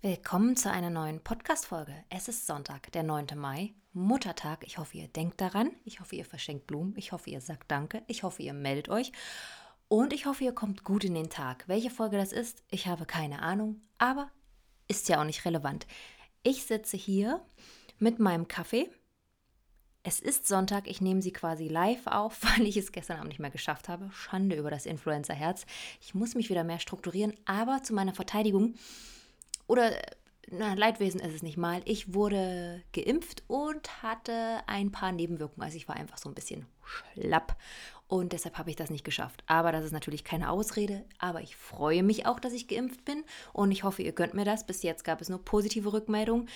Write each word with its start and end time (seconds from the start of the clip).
Willkommen 0.00 0.54
zu 0.54 0.70
einer 0.70 0.90
neuen 0.90 1.18
Podcast-Folge. 1.24 1.92
Es 2.08 2.28
ist 2.28 2.46
Sonntag, 2.46 2.92
der 2.92 3.02
9. 3.02 3.26
Mai, 3.34 3.74
Muttertag. 3.92 4.64
Ich 4.64 4.78
hoffe, 4.78 4.96
ihr 4.96 5.08
denkt 5.08 5.40
daran. 5.40 5.72
Ich 5.84 5.98
hoffe, 5.98 6.14
ihr 6.14 6.24
verschenkt 6.24 6.68
Blumen. 6.68 6.94
Ich 6.96 7.10
hoffe, 7.10 7.30
ihr 7.30 7.40
sagt 7.40 7.68
Danke. 7.68 8.04
Ich 8.06 8.22
hoffe, 8.22 8.44
ihr 8.44 8.52
meldet 8.52 8.90
euch. 8.90 9.10
Und 9.88 10.12
ich 10.12 10.26
hoffe, 10.26 10.44
ihr 10.44 10.52
kommt 10.52 10.84
gut 10.84 11.02
in 11.02 11.14
den 11.14 11.30
Tag. 11.30 11.64
Welche 11.66 11.90
Folge 11.90 12.16
das 12.16 12.30
ist, 12.30 12.62
ich 12.70 12.86
habe 12.86 13.06
keine 13.06 13.42
Ahnung, 13.42 13.80
aber 13.98 14.30
ist 14.86 15.08
ja 15.08 15.20
auch 15.20 15.24
nicht 15.24 15.44
relevant. 15.44 15.88
Ich 16.44 16.64
sitze 16.64 16.96
hier 16.96 17.44
mit 17.98 18.20
meinem 18.20 18.46
Kaffee. 18.46 18.88
Es 20.04 20.20
ist 20.20 20.46
Sonntag, 20.46 20.86
ich 20.86 21.00
nehme 21.00 21.22
sie 21.22 21.32
quasi 21.32 21.66
live 21.66 22.06
auf, 22.06 22.40
weil 22.56 22.68
ich 22.68 22.76
es 22.76 22.92
gestern 22.92 23.16
Abend 23.16 23.30
nicht 23.30 23.40
mehr 23.40 23.50
geschafft 23.50 23.88
habe. 23.88 24.12
Schande 24.12 24.54
über 24.54 24.70
das 24.70 24.86
Influencer-Herz. 24.86 25.66
Ich 26.00 26.14
muss 26.14 26.36
mich 26.36 26.50
wieder 26.50 26.62
mehr 26.62 26.78
strukturieren, 26.78 27.34
aber 27.46 27.82
zu 27.82 27.94
meiner 27.94 28.14
Verteidigung, 28.14 28.76
oder 29.68 29.92
na, 30.50 30.74
Leidwesen 30.74 31.20
ist 31.20 31.34
es 31.34 31.42
nicht 31.42 31.58
mal. 31.58 31.82
Ich 31.84 32.14
wurde 32.14 32.82
geimpft 32.92 33.44
und 33.46 34.02
hatte 34.02 34.60
ein 34.66 34.90
paar 34.90 35.12
Nebenwirkungen. 35.12 35.62
Also 35.62 35.76
ich 35.76 35.88
war 35.88 35.96
einfach 35.96 36.18
so 36.18 36.28
ein 36.28 36.34
bisschen 36.34 36.66
schlapp 36.84 37.56
und 38.06 38.32
deshalb 38.32 38.56
habe 38.56 38.70
ich 38.70 38.76
das 38.76 38.90
nicht 38.90 39.04
geschafft. 39.04 39.44
Aber 39.46 39.72
das 39.72 39.84
ist 39.84 39.92
natürlich 39.92 40.24
keine 40.24 40.50
Ausrede. 40.50 41.04
Aber 41.18 41.42
ich 41.42 41.56
freue 41.56 42.02
mich 42.02 42.26
auch, 42.26 42.40
dass 42.40 42.54
ich 42.54 42.66
geimpft 42.66 43.04
bin 43.04 43.24
und 43.52 43.70
ich 43.70 43.84
hoffe, 43.84 44.02
ihr 44.02 44.12
gönnt 44.12 44.34
mir 44.34 44.46
das. 44.46 44.66
Bis 44.66 44.82
jetzt 44.82 45.04
gab 45.04 45.20
es 45.20 45.28
nur 45.28 45.44
positive 45.44 45.92
Rückmeldungen. 45.92 46.48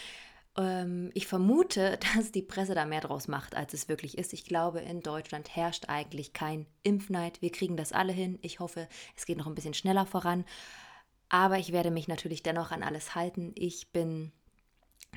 Ähm, 0.57 1.11
ich 1.13 1.27
vermute, 1.27 1.99
dass 2.17 2.33
die 2.33 2.43
Presse 2.43 2.75
da 2.75 2.87
mehr 2.87 3.03
draus 3.03 3.29
macht, 3.29 3.55
als 3.55 3.75
es 3.75 3.91
wirklich 3.91 4.17
ist. 4.17 4.33
Ich 4.33 4.47
glaube, 4.47 4.81
in 4.81 5.01
Deutschland 5.01 5.55
herrscht 5.55 5.85
eigentlich 5.89 6.33
kein 6.33 6.67
Impfneid. 6.83 7.43
Wir 7.43 7.53
kriegen 7.53 7.77
das 7.77 7.93
alle 7.93 8.15
hin. 8.15 8.39
Ich 8.41 8.59
hoffe, 8.59 8.89
es 9.15 9.27
geht 9.27 9.37
noch 9.37 9.47
ein 9.47 9.55
bisschen 9.55 9.75
schneller 9.75 10.07
voran. 10.07 10.47
Aber 11.33 11.59
ich 11.59 11.73
werde 11.73 11.91
mich 11.91 12.09
natürlich 12.09 12.43
dennoch 12.43 12.73
an 12.73 12.83
alles 12.83 13.15
halten. 13.15 13.53
Ich 13.55 13.91
bin, 13.91 14.33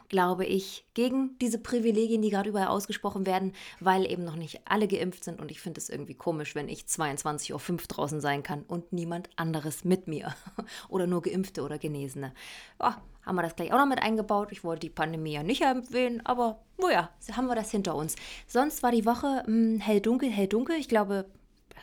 glaube 0.07 0.45
ich, 0.45 0.85
gegen 0.93 1.38
diese 1.39 1.59
Privilegien, 1.59 2.22
die 2.22 2.30
gerade 2.30 2.47
überall 2.47 2.69
ausgesprochen 2.69 3.25
werden, 3.25 3.52
weil 3.81 4.09
eben 4.09 4.23
noch 4.23 4.38
nicht 4.38 4.61
alle 4.63 4.88
geimpft 4.88 5.25
sind. 5.25 5.41
Und 5.41 5.52
ich 5.52 5.59
finde 5.59 5.81
es 5.81 5.89
irgendwie 5.89 6.13
komisch, 6.13 6.55
wenn 6.55 6.69
ich 6.69 6.83
22.05 6.83 7.72
Uhr 7.72 7.77
draußen 7.89 8.22
sein 8.22 8.44
kann 8.44 8.63
und 8.63 8.94
niemand 8.94 9.30
anderes 9.35 9.83
mit 9.83 10.07
mir. 10.07 10.33
oder 10.88 11.05
nur 11.05 11.22
Geimpfte 11.22 11.63
oder 11.63 11.77
Genesene. 11.77 12.33
Oh, 12.79 12.94
haben 13.25 13.35
wir 13.35 13.41
das 13.41 13.57
gleich 13.57 13.73
auch 13.73 13.77
noch 13.77 13.85
mit 13.85 14.02
eingebaut. 14.02 14.53
Ich 14.53 14.63
wollte 14.63 14.88
die 14.88 14.91
Pandemie 14.91 15.33
ja 15.33 15.44
nicht 15.44 15.63
erwähnen, 15.63 16.25
aber 16.25 16.63
naja, 16.77 17.09
haben 17.33 17.47
wir 17.47 17.55
das 17.55 17.72
hinter 17.72 17.94
uns. 17.95 18.16
Sonst 18.47 18.83
war 18.83 18.91
die 18.91 19.05
Woche 19.05 19.44
hm, 19.45 19.81
hell 19.81 20.00
dunkel, 20.00 20.29
hell 20.29 20.47
dunkel. 20.47 20.77
Ich 20.77 20.88
glaube, 20.88 21.25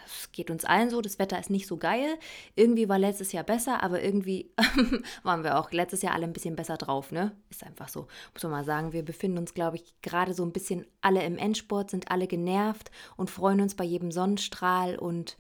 es 0.07 0.33
geht 0.33 0.51
uns 0.51 0.65
allen 0.65 0.91
so, 0.91 1.01
das 1.01 1.19
Wetter 1.19 1.39
ist 1.39 1.51
nicht 1.51 1.67
so 1.67 1.77
geil. 1.77 2.19
Irgendwie 2.55 2.89
war 2.89 2.99
letztes 2.99 3.33
Jahr 3.33 3.45
besser, 3.45 3.83
aber 3.83 4.03
irgendwie 4.03 4.51
waren 5.23 5.45
wir 5.45 5.59
auch 5.59 5.73
letztes 5.73 6.03
Jahr 6.03 6.15
alle 6.15 6.25
ein 6.25 6.33
bisschen 6.33 6.57
besser 6.57 6.77
drauf, 6.77 7.13
ne? 7.13 7.33
Ist 7.51 7.65
einfach 7.65 7.89
so, 7.89 8.09
muss 8.33 8.43
man 8.43 8.53
mal 8.53 8.65
sagen. 8.65 8.93
Wir 8.93 9.05
befinden 9.05 9.39
uns, 9.39 9.55
glaube 9.55 9.77
ich, 9.77 9.95
gerade 10.03 10.35
so 10.35 10.45
ein 10.45 10.53
bisschen 10.53 10.87
alle 11.01 11.23
im 11.25 11.39
Endsport, 11.39 11.91
sind 11.91 12.11
alle 12.11 12.27
genervt 12.27 12.91
und 13.17 13.31
freuen 13.31 13.61
uns 13.61 13.75
bei 13.75 13.85
jedem 13.85 14.13
Sonnenstrahl 14.13 14.97
und 14.97 15.37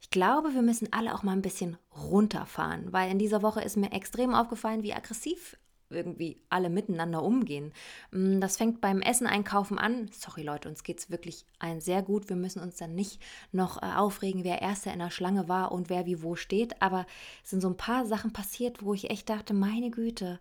ich 0.00 0.10
glaube, 0.10 0.54
wir 0.54 0.62
müssen 0.62 0.92
alle 0.92 1.14
auch 1.14 1.22
mal 1.22 1.32
ein 1.32 1.42
bisschen 1.42 1.76
runterfahren, 1.96 2.92
weil 2.92 3.10
in 3.10 3.18
dieser 3.18 3.42
Woche 3.42 3.62
ist 3.62 3.76
mir 3.76 3.92
extrem 3.92 4.34
aufgefallen, 4.34 4.82
wie 4.82 4.94
aggressiv 4.94 5.56
irgendwie 5.90 6.40
alle 6.48 6.70
miteinander 6.70 7.22
umgehen. 7.22 7.72
Mm, 8.10 8.40
das 8.40 8.56
fängt 8.56 8.80
beim 8.80 9.00
Essen 9.00 9.26
einkaufen 9.26 9.78
an. 9.78 10.10
Sorry 10.12 10.42
Leute, 10.42 10.68
uns 10.68 10.82
geht 10.82 10.98
es 10.98 11.10
wirklich 11.10 11.46
allen 11.58 11.80
sehr 11.80 12.02
gut. 12.02 12.28
Wir 12.28 12.36
müssen 12.36 12.62
uns 12.62 12.76
dann 12.76 12.94
nicht 12.94 13.20
noch 13.52 13.82
äh, 13.82 13.86
aufregen, 13.86 14.44
wer 14.44 14.62
erster 14.62 14.92
in 14.92 14.98
der 14.98 15.10
Schlange 15.10 15.48
war 15.48 15.72
und 15.72 15.90
wer 15.90 16.06
wie 16.06 16.22
wo 16.22 16.36
steht. 16.36 16.80
Aber 16.82 17.06
es 17.42 17.50
sind 17.50 17.60
so 17.60 17.68
ein 17.68 17.76
paar 17.76 18.06
Sachen 18.06 18.32
passiert, 18.32 18.82
wo 18.82 18.94
ich 18.94 19.10
echt 19.10 19.28
dachte, 19.28 19.54
meine 19.54 19.90
Güte, 19.90 20.40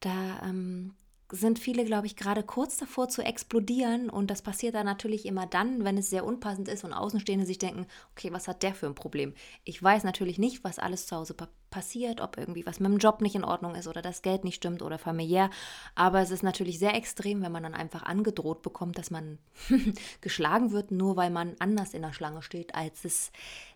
da 0.00 0.42
ähm, 0.44 0.94
sind 1.30 1.58
viele, 1.58 1.84
glaube 1.84 2.06
ich, 2.06 2.16
gerade 2.16 2.42
kurz 2.42 2.76
davor 2.76 3.08
zu 3.08 3.22
explodieren. 3.22 4.10
Und 4.10 4.30
das 4.30 4.42
passiert 4.42 4.74
dann 4.74 4.86
natürlich 4.86 5.26
immer 5.26 5.46
dann, 5.46 5.84
wenn 5.84 5.98
es 5.98 6.10
sehr 6.10 6.24
unpassend 6.24 6.68
ist 6.68 6.84
und 6.84 6.92
Außenstehende 6.92 7.46
sich 7.46 7.58
denken, 7.58 7.86
okay, 8.12 8.32
was 8.32 8.48
hat 8.48 8.62
der 8.62 8.74
für 8.74 8.86
ein 8.86 8.94
Problem? 8.94 9.34
Ich 9.64 9.82
weiß 9.82 10.04
natürlich 10.04 10.38
nicht, 10.38 10.64
was 10.64 10.78
alles 10.78 11.06
zu 11.06 11.16
Hause 11.16 11.34
passiert, 11.74 12.20
ob 12.20 12.38
irgendwie 12.38 12.64
was 12.66 12.78
mit 12.78 12.88
dem 12.88 12.98
Job 12.98 13.20
nicht 13.20 13.34
in 13.34 13.42
Ordnung 13.42 13.74
ist 13.74 13.88
oder 13.88 14.00
das 14.00 14.22
Geld 14.22 14.44
nicht 14.44 14.54
stimmt 14.54 14.80
oder 14.80 14.96
familiär. 14.96 15.50
Aber 15.96 16.20
es 16.20 16.30
ist 16.30 16.44
natürlich 16.44 16.78
sehr 16.78 16.94
extrem, 16.94 17.42
wenn 17.42 17.50
man 17.50 17.64
dann 17.64 17.74
einfach 17.74 18.04
angedroht 18.04 18.62
bekommt, 18.62 18.96
dass 18.96 19.10
man 19.10 19.38
geschlagen 20.20 20.70
wird, 20.70 20.92
nur 20.92 21.16
weil 21.16 21.30
man 21.30 21.56
anders 21.58 21.92
in 21.92 22.02
der 22.02 22.12
Schlange 22.12 22.42
steht, 22.42 22.76
als 22.76 23.04
es 23.04 23.32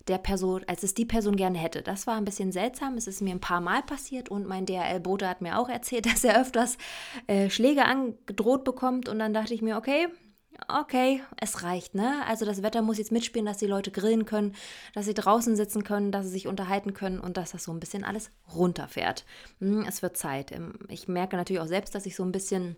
der 0.07 0.19
Person, 0.19 0.63
als 0.69 0.85
es 0.85 0.95
die 0.95 1.07
Person 1.07 1.35
gerne 1.35 1.59
hätte. 1.59 1.83
Das 1.83 2.07
war 2.07 2.17
ein 2.17 2.25
bisschen 2.25 2.53
seltsam. 2.53 2.95
Es 2.95 3.09
ist 3.09 3.21
mir 3.21 3.35
ein 3.35 3.41
paar 3.41 3.61
Mal 3.61 3.83
passiert 3.83 4.29
und 4.29 4.47
mein 4.47 4.65
DRL-Bote 4.65 5.29
hat 5.29 5.41
mir 5.41 5.59
auch 5.59 5.69
erzählt, 5.69 6.07
dass 6.13 6.23
er 6.23 6.41
öfters 6.41 6.79
äh, 7.27 7.51
Schläge 7.51 7.85
angedroht 7.85 8.63
bekommt. 8.63 9.09
Und 9.09 9.19
dann 9.19 9.35
dachte 9.35 9.55
ich 9.55 9.61
mir, 9.63 9.77
okay, 9.77 10.07
okay, 10.67 11.23
es 11.37 11.63
reicht, 11.63 11.95
ne? 11.95 12.25
Also 12.27 12.45
das 12.45 12.63
Wetter 12.63 12.83
muss 12.83 12.99
jetzt 12.99 13.13
mitspielen, 13.13 13.47
dass 13.47 13.59
die 13.59 13.67
Leute 13.67 13.91
grillen 13.91 14.25
können, 14.25 14.55
dass 14.95 15.07
sie 15.07 15.15
draußen 15.15 15.57
sitzen 15.57 15.85
können, 15.85 16.11
dass 16.13 16.27
sie 16.27 16.33
sich 16.33 16.49
unterhalten 16.49 16.95
können 16.95 17.21
und 17.21 17.37
dass 17.37 17.53
das 17.53 17.65
so 17.65 17.73
ein 17.73 17.81
bisschen 17.81 18.05
alles 18.05 18.31
runterfährt. 18.55 19.25
Hm, 19.61 19.85
es 19.87 20.03
wird 20.03 20.17
Zeit. 20.17 20.53
Ähm, 20.53 20.75
ich 20.89 21.09
merke 21.09 21.37
natürlich 21.37 21.63
auch 21.63 21.67
selbst, 21.67 21.95
dass 21.95 22.07
ich 22.07 22.17
so 22.17 22.25
ein 22.25 22.33
bisschen, 22.33 22.77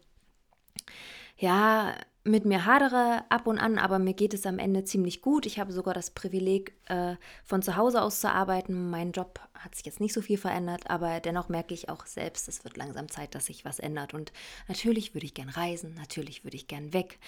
ja, 1.37 1.95
mit 2.23 2.45
mir 2.45 2.67
hadere 2.67 3.25
ab 3.31 3.47
und 3.47 3.59
an, 3.59 3.79
aber 3.79 3.99
mir 3.99 4.13
geht 4.13 4.35
es 4.35 4.45
am 4.45 4.59
Ende 4.59 4.85
ziemlich 4.85 5.23
gut. 5.23 5.47
Ich 5.47 5.59
habe 5.59 5.73
sogar 5.73 5.95
das 5.95 6.11
Privileg, 6.11 6.75
äh, 6.89 7.17
von 7.45 7.63
zu 7.63 7.77
Hause 7.77 8.03
aus 8.03 8.21
zu 8.21 8.31
arbeiten. 8.31 8.91
Mein 8.91 9.13
Job 9.13 9.41
hat 9.55 9.75
sich 9.75 9.87
jetzt 9.87 10.01
nicht 10.01 10.13
so 10.13 10.21
viel 10.21 10.37
verändert, 10.37 10.91
aber 10.91 11.21
dennoch 11.21 11.49
merke 11.49 11.73
ich 11.73 11.89
auch 11.89 12.05
selbst, 12.05 12.47
es 12.49 12.63
wird 12.63 12.77
langsam 12.77 13.09
Zeit, 13.09 13.35
dass 13.35 13.47
sich 13.47 13.65
was 13.65 13.79
ändert. 13.79 14.13
Und 14.13 14.33
natürlich 14.69 15.15
würde 15.15 15.25
ich 15.25 15.35
gern 15.35 15.49
reisen, 15.49 15.95
natürlich 15.95 16.45
würde 16.45 16.57
ich 16.57 16.69
gern 16.69 16.93
weg. 16.93 17.19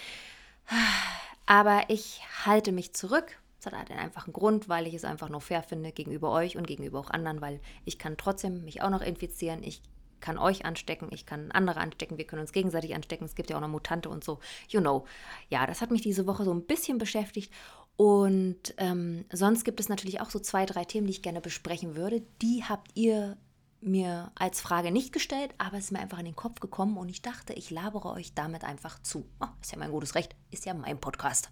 Aber 1.45 1.83
ich 1.89 2.21
halte 2.45 2.71
mich 2.71 2.93
zurück. 2.93 3.39
Das 3.61 3.71
hat 3.71 3.89
einen 3.89 3.99
einfachen 3.99 4.33
Grund, 4.33 4.67
weil 4.67 4.87
ich 4.87 4.93
es 4.93 5.05
einfach 5.05 5.29
nur 5.29 5.41
fair 5.41 5.63
finde 5.63 5.91
gegenüber 5.91 6.31
euch 6.31 6.57
und 6.57 6.67
gegenüber 6.67 6.99
auch 6.99 7.09
anderen, 7.09 7.41
weil 7.41 7.61
ich 7.85 7.97
kann 7.97 8.17
trotzdem 8.17 8.65
mich 8.65 8.81
auch 8.81 8.89
noch 8.89 9.01
infizieren. 9.01 9.63
Ich 9.63 9.81
kann 10.19 10.37
euch 10.37 10.65
anstecken, 10.65 11.09
ich 11.11 11.25
kann 11.25 11.51
andere 11.51 11.79
anstecken, 11.79 12.17
wir 12.17 12.25
können 12.25 12.41
uns 12.41 12.53
gegenseitig 12.53 12.95
anstecken. 12.95 13.25
Es 13.25 13.35
gibt 13.35 13.49
ja 13.49 13.57
auch 13.57 13.61
noch 13.61 13.67
Mutante 13.67 14.09
und 14.09 14.23
so. 14.23 14.39
You 14.69 14.79
know. 14.79 15.05
Ja, 15.49 15.65
das 15.65 15.81
hat 15.81 15.91
mich 15.91 16.01
diese 16.01 16.27
Woche 16.27 16.43
so 16.43 16.53
ein 16.53 16.65
bisschen 16.65 16.97
beschäftigt. 16.97 17.53
Und 17.95 18.73
ähm, 18.77 19.25
sonst 19.31 19.65
gibt 19.65 19.79
es 19.79 19.89
natürlich 19.89 20.21
auch 20.21 20.29
so 20.29 20.39
zwei, 20.39 20.65
drei 20.65 20.85
Themen, 20.85 21.07
die 21.07 21.11
ich 21.11 21.21
gerne 21.21 21.41
besprechen 21.41 21.95
würde. 21.95 22.23
Die 22.41 22.63
habt 22.67 22.91
ihr 22.95 23.37
mir 23.85 24.31
als 24.35 24.61
Frage 24.61 24.91
nicht 24.91 25.13
gestellt, 25.13 25.53
aber 25.57 25.77
es 25.77 25.85
ist 25.85 25.91
mir 25.91 25.99
einfach 25.99 26.19
in 26.19 26.25
den 26.25 26.35
Kopf 26.35 26.59
gekommen 26.59 26.97
und 26.97 27.09
ich 27.09 27.21
dachte, 27.21 27.53
ich 27.53 27.69
labere 27.69 28.11
euch 28.11 28.33
damit 28.33 28.63
einfach 28.63 29.01
zu. 29.01 29.25
Oh, 29.39 29.47
ist 29.61 29.71
ja 29.71 29.79
mein 29.79 29.91
gutes 29.91 30.15
Recht, 30.15 30.35
ist 30.51 30.65
ja 30.65 30.73
mein 30.73 30.99
Podcast. 30.99 31.49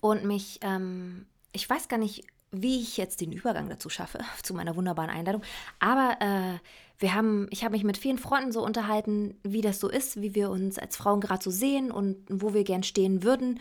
Und 0.00 0.24
mich, 0.24 0.60
ähm, 0.62 1.26
ich 1.52 1.68
weiß 1.68 1.88
gar 1.88 1.98
nicht, 1.98 2.24
wie 2.50 2.80
ich 2.80 2.96
jetzt 2.96 3.20
den 3.20 3.32
Übergang 3.32 3.68
dazu 3.68 3.88
schaffe, 3.88 4.18
zu 4.42 4.54
meiner 4.54 4.76
wunderbaren 4.76 5.10
Einladung. 5.10 5.42
Aber 5.78 6.16
äh, 6.20 6.58
wir 6.98 7.14
haben, 7.14 7.46
ich 7.50 7.64
habe 7.64 7.72
mich 7.72 7.84
mit 7.84 7.98
vielen 7.98 8.18
Freunden 8.18 8.52
so 8.52 8.64
unterhalten, 8.64 9.38
wie 9.42 9.60
das 9.60 9.80
so 9.80 9.88
ist, 9.88 10.20
wie 10.20 10.34
wir 10.34 10.50
uns 10.50 10.78
als 10.78 10.96
Frauen 10.96 11.20
gerade 11.20 11.42
so 11.42 11.50
sehen 11.50 11.90
und 11.90 12.16
wo 12.28 12.54
wir 12.54 12.64
gern 12.64 12.82
stehen 12.82 13.22
würden 13.22 13.60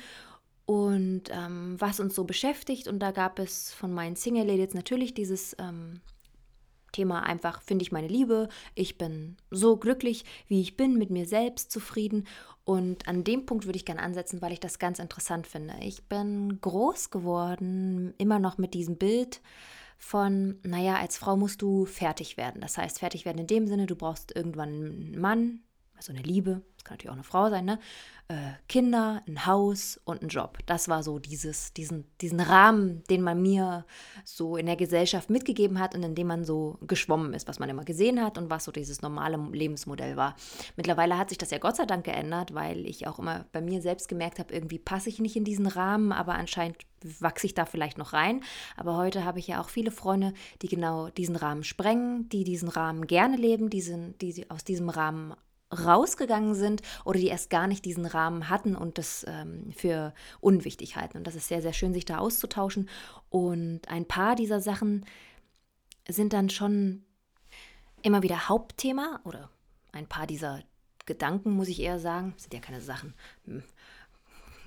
und 0.66 1.24
ähm, 1.30 1.76
was 1.80 2.00
uns 2.00 2.16
so 2.16 2.24
beschäftigt. 2.24 2.88
Und 2.88 3.00
da 3.00 3.12
gab 3.12 3.40
es 3.40 3.74
von 3.74 3.94
meinen 3.94 4.16
Single-Ladies 4.16 4.74
natürlich 4.74 5.14
dieses 5.14 5.56
ähm, 5.60 6.02
Thema 6.92 7.24
einfach, 7.24 7.62
finde 7.62 7.84
ich 7.84 7.92
meine 7.92 8.08
Liebe, 8.08 8.50
ich 8.76 8.98
bin 8.98 9.38
so 9.52 9.78
glücklich, 9.78 10.26
wie 10.48 10.62
ich 10.62 10.78
bin, 10.78 10.98
mit 10.98 11.10
mir 11.10 11.26
selbst 11.26 11.72
zufrieden. 11.72 12.28
Und 12.66 13.08
an 13.08 13.24
dem 13.24 13.46
Punkt 13.46 13.66
würde 13.66 13.78
ich 13.78 13.86
gerne 13.86 14.02
ansetzen, 14.02 14.42
weil 14.42 14.52
ich 14.52 14.60
das 14.60 14.80
ganz 14.80 15.00
interessant 15.00 15.48
finde. 15.48 15.76
Ich 15.82 16.04
bin 16.04 16.60
groß 16.60 17.10
geworden, 17.12 18.14
immer 18.18 18.40
noch 18.40 18.58
mit 18.58 18.74
diesem 18.74 18.98
Bild 18.98 19.42
von, 19.98 20.60
naja, 20.64 20.96
als 20.96 21.18
Frau 21.18 21.38
musst 21.38 21.62
du 21.62 21.86
fertig 21.86 22.38
werden. 22.38 22.62
Das 22.62 22.78
heißt, 22.78 23.00
fertig 23.00 23.26
werden 23.26 23.40
in 23.40 23.48
dem 23.48 23.68
Sinne, 23.68 23.88
du 23.88 23.96
brauchst 23.96 24.36
irgendwann 24.36 24.70
einen 24.70 25.20
Mann, 25.20 25.60
also 25.98 26.14
eine 26.14 26.22
Liebe, 26.22 26.62
das 26.76 26.84
kann 26.84 26.94
natürlich 26.94 27.10
auch 27.10 27.16
eine 27.16 27.24
Frau 27.24 27.50
sein, 27.50 27.66
ne? 27.66 27.80
Äh, 28.30 28.52
Kinder, 28.68 29.24
ein 29.26 29.46
Haus 29.46 30.02
und 30.04 30.22
ein 30.22 30.28
Job. 30.28 30.58
Das 30.66 30.90
war 30.90 31.02
so 31.02 31.18
dieses, 31.18 31.72
diesen, 31.72 32.04
diesen 32.20 32.42
Rahmen, 32.42 33.02
den 33.10 33.22
man 33.22 33.42
mir 33.42 33.86
so 34.26 34.58
in 34.58 34.66
der 34.66 34.76
Gesellschaft 34.76 35.30
mitgegeben 35.30 35.80
hat 35.80 35.96
und 35.96 36.04
in 36.04 36.14
dem 36.14 36.28
man 36.28 36.44
so 36.44 36.78
geschwommen 36.82 37.34
ist, 37.34 37.48
was 37.48 37.60
man 37.60 37.70
immer 37.70 37.86
gesehen 37.86 38.22
hat 38.22 38.38
und 38.38 38.50
was 38.50 38.66
so 38.66 38.74
dieses 38.74 39.02
normale 39.02 39.38
Lebensmodell 39.38 40.18
war. 40.18 40.36
Mittlerweile 40.76 41.18
hat 41.18 41.30
sich 41.30 41.38
das 41.38 41.52
ja 41.52 41.58
Gott 41.58 41.78
sei 41.78 41.86
Dank 41.86 42.04
geändert, 42.04 42.54
weil 42.54 42.86
ich 42.86 43.08
auch 43.08 43.18
immer 43.18 43.46
bei 43.54 43.62
mir 43.62 43.82
selbst 43.82 44.10
gemerkt 44.10 44.40
habe, 44.40 44.54
irgendwie 44.54 44.80
passe 44.80 45.08
ich 45.08 45.20
nicht 45.20 45.38
in 45.38 45.46
diesen 45.46 45.68
Rahmen, 45.68 46.12
aber 46.12 46.36
anscheinend 46.36 46.78
wachse 47.22 47.46
ich 47.46 47.54
da 47.54 47.66
vielleicht 47.66 47.98
noch 47.98 48.12
rein. 48.12 48.44
Aber 48.76 48.98
heute 48.98 49.24
habe 49.24 49.40
ich 49.40 49.48
ja 49.48 49.62
auch 49.62 49.70
viele 49.70 49.92
Freunde, 49.92 50.34
die 50.62 50.68
genau 50.68 51.10
diesen 51.10 51.38
Rahmen 51.38 51.64
sprengen, 51.64 52.28
die 52.28 52.44
diesen 52.44 52.68
Rahmen 52.68 53.08
gerne 53.08 53.38
leben, 53.38 53.70
die, 53.70 53.82
sind, 53.82 54.22
die 54.22 54.50
aus 54.50 54.66
diesem 54.66 54.90
Rahmen 54.90 55.34
rausgegangen 55.72 56.56
sind 56.56 56.82
oder 57.04 57.20
die 57.20 57.28
erst 57.28 57.50
gar 57.50 57.68
nicht 57.68 57.84
diesen 57.86 58.06
Rahmen 58.06 58.50
hatten 58.50 58.76
und 58.76 58.98
das 58.98 59.26
ähm, 59.28 59.72
für 59.76 60.14
unwichtig 60.40 60.96
halten. 60.96 61.18
Und 61.18 61.28
das 61.28 61.36
ist 61.36 61.48
sehr, 61.48 61.62
sehr 61.62 61.74
schön, 61.74 61.94
sich 61.94 62.06
da 62.06 62.20
auszutauschen. 62.20 62.90
Und 63.30 63.82
ein 63.90 64.06
paar 64.06 64.36
dieser 64.36 64.62
Sachen 64.62 65.06
sind 66.08 66.34
dann 66.34 66.50
schon 66.50 67.04
immer 68.02 68.24
wieder 68.24 68.48
Hauptthema 68.48 69.20
oder 69.26 69.50
ein 69.92 70.08
paar 70.08 70.28
dieser 70.28 70.64
Gedanken, 71.06 71.52
muss 71.52 71.68
ich 71.68 71.82
eher 71.82 72.00
sagen, 72.00 72.34
sind 72.38 72.54
ja 72.54 72.60
keine 72.60 72.82
Sachen, 72.82 73.14
hm, 73.46 73.64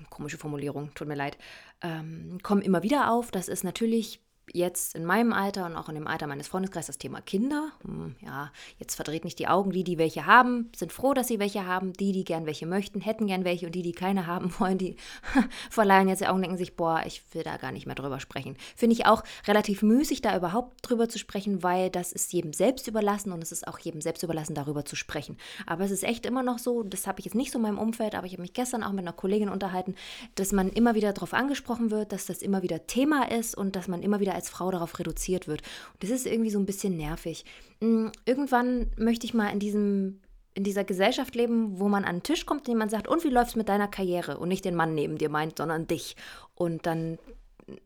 komische 0.09 0.37
Formulierung, 0.37 0.93
tut 0.93 1.07
mir 1.07 1.15
leid, 1.15 1.37
ähm, 1.81 2.39
kommen 2.43 2.61
immer 2.61 2.83
wieder 2.83 3.11
auf. 3.11 3.31
Das 3.31 3.47
ist 3.47 3.63
natürlich 3.63 4.21
jetzt 4.53 4.95
in 4.95 5.05
meinem 5.05 5.33
Alter 5.33 5.65
und 5.65 5.75
auch 5.75 5.89
in 5.89 5.95
dem 5.95 6.07
Alter 6.07 6.27
meines 6.27 6.47
Freundeskreises 6.47 6.87
das 6.87 6.97
Thema 6.97 7.21
Kinder. 7.21 7.71
Hm, 7.83 8.15
ja, 8.21 8.51
jetzt 8.79 8.95
verdreht 8.95 9.23
nicht 9.23 9.39
die 9.39 9.47
Augen. 9.47 9.71
Die, 9.71 9.83
die 9.83 9.97
welche 9.97 10.25
haben, 10.25 10.71
sind 10.75 10.91
froh, 10.91 11.13
dass 11.13 11.27
sie 11.27 11.39
welche 11.39 11.65
haben. 11.65 11.93
Die, 11.93 12.11
die 12.11 12.23
gern 12.23 12.45
welche 12.45 12.65
möchten, 12.65 13.01
hätten 13.01 13.27
gern 13.27 13.45
welche. 13.45 13.65
Und 13.67 13.73
die, 13.73 13.81
die 13.81 13.91
keine 13.91 14.27
haben 14.27 14.53
wollen, 14.59 14.77
die 14.77 14.95
verleihen 15.69 16.07
jetzt 16.07 16.21
die 16.21 16.27
Augen, 16.27 16.41
denken 16.41 16.57
sich, 16.57 16.75
boah, 16.75 17.01
ich 17.05 17.23
will 17.33 17.43
da 17.43 17.57
gar 17.57 17.71
nicht 17.71 17.85
mehr 17.85 17.95
drüber 17.95 18.19
sprechen. 18.19 18.55
Finde 18.75 18.95
ich 18.95 19.05
auch 19.05 19.23
relativ 19.47 19.81
müßig, 19.81 20.21
da 20.21 20.35
überhaupt 20.35 20.77
drüber 20.81 21.09
zu 21.09 21.19
sprechen, 21.19 21.63
weil 21.63 21.89
das 21.89 22.11
ist 22.11 22.33
jedem 22.33 22.53
selbst 22.53 22.87
überlassen 22.87 23.31
und 23.31 23.41
es 23.41 23.51
ist 23.51 23.67
auch 23.67 23.79
jedem 23.79 24.01
selbst 24.01 24.23
überlassen, 24.23 24.55
darüber 24.55 24.85
zu 24.85 24.95
sprechen. 24.95 25.37
Aber 25.65 25.83
es 25.83 25.91
ist 25.91 26.03
echt 26.03 26.25
immer 26.25 26.43
noch 26.43 26.59
so, 26.59 26.83
das 26.83 27.07
habe 27.07 27.19
ich 27.19 27.25
jetzt 27.25 27.35
nicht 27.35 27.51
so 27.51 27.57
in 27.57 27.63
meinem 27.63 27.79
Umfeld, 27.79 28.15
aber 28.15 28.25
ich 28.25 28.33
habe 28.33 28.41
mich 28.41 28.53
gestern 28.53 28.83
auch 28.83 28.91
mit 28.91 29.01
einer 29.01 29.13
Kollegin 29.13 29.49
unterhalten, 29.49 29.95
dass 30.35 30.51
man 30.51 30.69
immer 30.69 30.95
wieder 30.95 31.13
darauf 31.13 31.33
angesprochen 31.33 31.91
wird, 31.91 32.11
dass 32.11 32.25
das 32.25 32.41
immer 32.41 32.61
wieder 32.61 32.87
Thema 32.87 33.31
ist 33.31 33.55
und 33.55 33.75
dass 33.75 33.87
man 33.87 34.03
immer 34.03 34.19
wieder 34.19 34.33
als 34.41 34.49
Frau 34.49 34.71
darauf 34.71 34.97
reduziert 34.99 35.47
wird. 35.47 35.61
Und 35.93 36.03
das 36.03 36.09
ist 36.09 36.25
irgendwie 36.25 36.49
so 36.49 36.59
ein 36.59 36.65
bisschen 36.65 36.97
nervig. 36.97 37.45
Mm, 37.79 38.07
irgendwann 38.25 38.87
möchte 38.97 39.25
ich 39.25 39.33
mal 39.33 39.49
in 39.49 39.59
diesem 39.59 40.19
in 40.53 40.65
dieser 40.65 40.83
Gesellschaft 40.83 41.33
leben, 41.33 41.79
wo 41.79 41.87
man 41.87 42.03
an 42.03 42.17
den 42.17 42.23
Tisch 42.23 42.45
kommt 42.45 42.61
und 42.61 42.67
jemand 42.67 42.91
sagt, 42.91 43.07
und 43.07 43.23
wie 43.23 43.29
läuft 43.29 43.51
es 43.51 43.55
mit 43.55 43.69
deiner 43.69 43.87
Karriere? 43.87 44.37
Und 44.37 44.49
nicht 44.49 44.65
den 44.65 44.75
Mann 44.75 44.93
neben 44.93 45.17
dir 45.17 45.29
meint, 45.29 45.57
sondern 45.57 45.87
dich. 45.87 46.17
Und 46.55 46.85
dann 46.85 47.19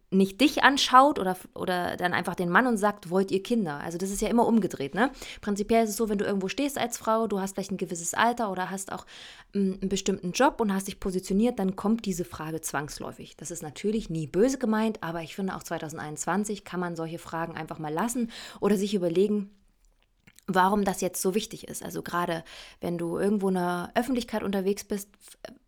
nicht 0.10 0.40
dich 0.42 0.64
anschaut 0.64 1.20
oder, 1.20 1.38
oder 1.54 1.98
dann 1.98 2.14
einfach 2.14 2.36
den 2.36 2.50
Mann 2.50 2.68
und 2.68 2.78
sagt, 2.78 3.10
wollt 3.10 3.32
ihr 3.32 3.44
Kinder? 3.44 3.80
Also 3.82 3.98
das 3.98 4.10
ist 4.10 4.22
ja 4.22 4.30
immer 4.30 4.48
umgedreht, 4.48 4.96
ne? 4.96 5.12
Prinzipiell 5.42 5.84
ist 5.84 5.92
es 5.92 5.98
so, 5.98 6.10
wenn 6.10 6.18
du 6.18 6.26
irgendwo 6.26 6.48
stehst 6.48 6.78
als 6.78 6.98
Frau, 6.98 7.28
du 7.28 7.40
hast 7.40 7.54
vielleicht 7.54 7.72
ein 7.72 7.78
gewisses 7.78 8.14
Alter 8.14 8.52
oder 8.52 8.70
hast 8.70 8.92
auch 8.92 9.06
ähm, 9.54 9.78
einen 9.82 9.90
bestimmten 9.90 10.32
Job 10.32 10.62
und 10.62 10.74
hast 10.74 10.88
dich 10.88 11.00
positioniert, 11.00 11.60
dann 11.60 11.76
kommt 11.76 12.06
diese 12.06 12.26
Frage 12.26 12.62
zwangsläufig. 12.62 13.36
Das 13.38 13.52
ist 13.52 13.64
natürlich 13.64 14.10
nie 14.10 14.28
böse 14.28 14.58
gemeint, 14.58 15.04
aber 15.04 15.22
ich 15.22 15.36
finde 15.36 15.56
auch 15.56 15.64
2021 15.64 16.64
kann 16.64 16.80
man 16.80 16.96
solche 16.96 17.20
Fragen 17.20 17.56
einfach 17.56 17.80
mal 17.80 17.94
lassen 17.94 18.32
oder 18.62 18.78
sich 18.78 18.94
überlegen, 18.94 19.50
warum 20.48 20.86
das 20.86 21.02
jetzt 21.02 21.22
so 21.22 21.36
wichtig 21.36 21.68
ist. 21.68 21.84
Also 21.84 22.04
gerade 22.04 22.44
wenn 22.80 22.98
du 22.98 23.18
irgendwo 23.18 23.50
in 23.50 23.56
der 23.56 23.92
Öffentlichkeit 23.96 24.44
unterwegs 24.44 24.84
bist, 24.84 25.10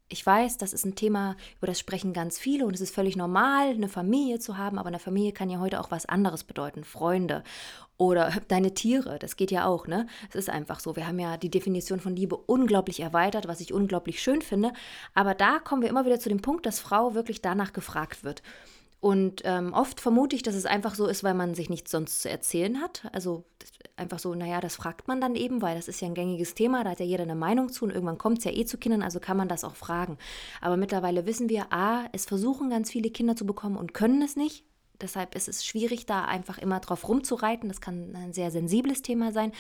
ich 0.10 0.26
weiß, 0.26 0.58
das 0.58 0.74
ist 0.74 0.86
ein 0.86 0.96
Thema, 0.96 1.36
über 1.58 1.68
das 1.68 1.80
sprechen 1.80 2.14
ganz 2.14 2.40
viele 2.40 2.66
und 2.66 2.74
es 2.74 2.82
ist 2.82 2.96
völlig 2.96 3.16
normal, 3.16 3.70
eine 3.70 3.90
Familie 3.90 4.40
zu 4.40 4.58
haben, 4.58 4.78
aber 4.78 4.88
eine 4.88 5.00
Familie 5.00 5.34
kann 5.34 5.50
ja 5.50 5.60
heute 5.60 5.80
auch 5.80 5.92
was 5.92 6.06
anderes 6.06 6.44
bedeuten, 6.44 6.84
Freunde 6.84 7.44
oder 7.98 8.32
deine 8.48 8.74
Tiere, 8.74 9.20
das 9.20 9.36
geht 9.36 9.52
ja 9.52 9.66
auch, 9.66 9.88
ne? 9.88 10.08
Es 10.30 10.36
ist 10.36 10.50
einfach 10.50 10.80
so, 10.80 10.96
wir 10.96 11.08
haben 11.08 11.20
ja 11.20 11.36
die 11.36 11.52
Definition 11.52 12.00
von 12.00 12.16
Liebe 12.16 12.38
unglaublich 12.38 13.02
erweitert, 13.02 13.48
was 13.48 13.60
ich 13.60 13.74
unglaublich 13.74 14.22
schön 14.22 14.42
finde, 14.42 14.72
aber 15.14 15.34
da 15.34 15.60
kommen 15.60 15.82
wir 15.82 15.90
immer 15.90 16.06
wieder 16.06 16.20
zu 16.20 16.30
dem 16.30 16.42
Punkt, 16.42 16.66
dass 16.66 16.80
Frau 16.80 17.14
wirklich 17.14 17.42
danach 17.42 17.74
gefragt 17.74 18.24
wird. 18.24 18.42
Und 19.00 19.44
ähm, 19.46 19.74
oft 19.74 20.02
vermute 20.02 20.36
ich, 20.36 20.42
dass 20.42 20.56
es 20.56 20.66
einfach 20.66 20.96
so 20.96 21.06
ist, 21.06 21.24
weil 21.24 21.36
man 21.36 21.54
sich 21.54 21.70
nichts 21.70 21.92
sonst 21.92 22.24
zu 22.24 22.30
erzählen 22.30 22.82
hat. 22.82 23.04
Also 23.14 23.46
einfach 23.96 24.18
so, 24.18 24.34
naja, 24.34 24.60
das 24.60 24.76
fragt 24.76 25.08
man 25.08 25.22
dann 25.22 25.36
eben, 25.36 25.62
weil 25.62 25.76
das 25.76 25.88
ist 25.88 26.02
ja 26.02 26.08
ein 26.08 26.16
gängiges 26.16 26.56
Thema, 26.56 26.84
da 26.84 26.92
hat 26.92 27.00
ja 27.00 27.06
jeder 27.06 27.24
eine 27.24 27.36
Meinung 27.36 27.70
zu 27.70 27.86
und 27.86 27.92
irgendwann 27.92 28.18
kommt 28.18 28.40
es 28.40 28.44
ja 28.46 28.52
eh 28.52 28.66
zu 28.66 28.78
Kindern, 28.78 29.04
also 29.04 29.20
kann 29.20 29.38
man 29.38 29.48
das 29.48 29.64
auch 29.64 29.76
fragen. 29.76 30.18
Aber 30.62 30.78
mittlerweile 30.78 31.26
wissen 31.26 31.50
wir, 31.50 31.72
a, 31.72 32.06
es 32.12 32.26
versuchen 32.26 32.70
ganz 32.70 32.92
viele 32.92 33.12
Kinder 33.12 33.36
zu 33.36 33.46
bekommen 33.46 33.78
und 33.78 33.94
können 33.94 34.22
es 34.22 34.36
nicht. 34.36 34.64
Deshalb 35.00 35.36
ist 35.36 35.48
es 35.48 35.64
schwierig, 35.64 36.08
da 36.08 36.26
einfach 36.26 36.58
immer 36.58 36.80
drauf 36.80 37.08
rumzureiten. 37.08 37.70
Das 37.70 37.82
kann 37.82 38.16
ein 38.16 38.34
sehr 38.34 38.50
sensibles 38.50 39.04
Thema 39.04 39.32
sein. 39.32 39.52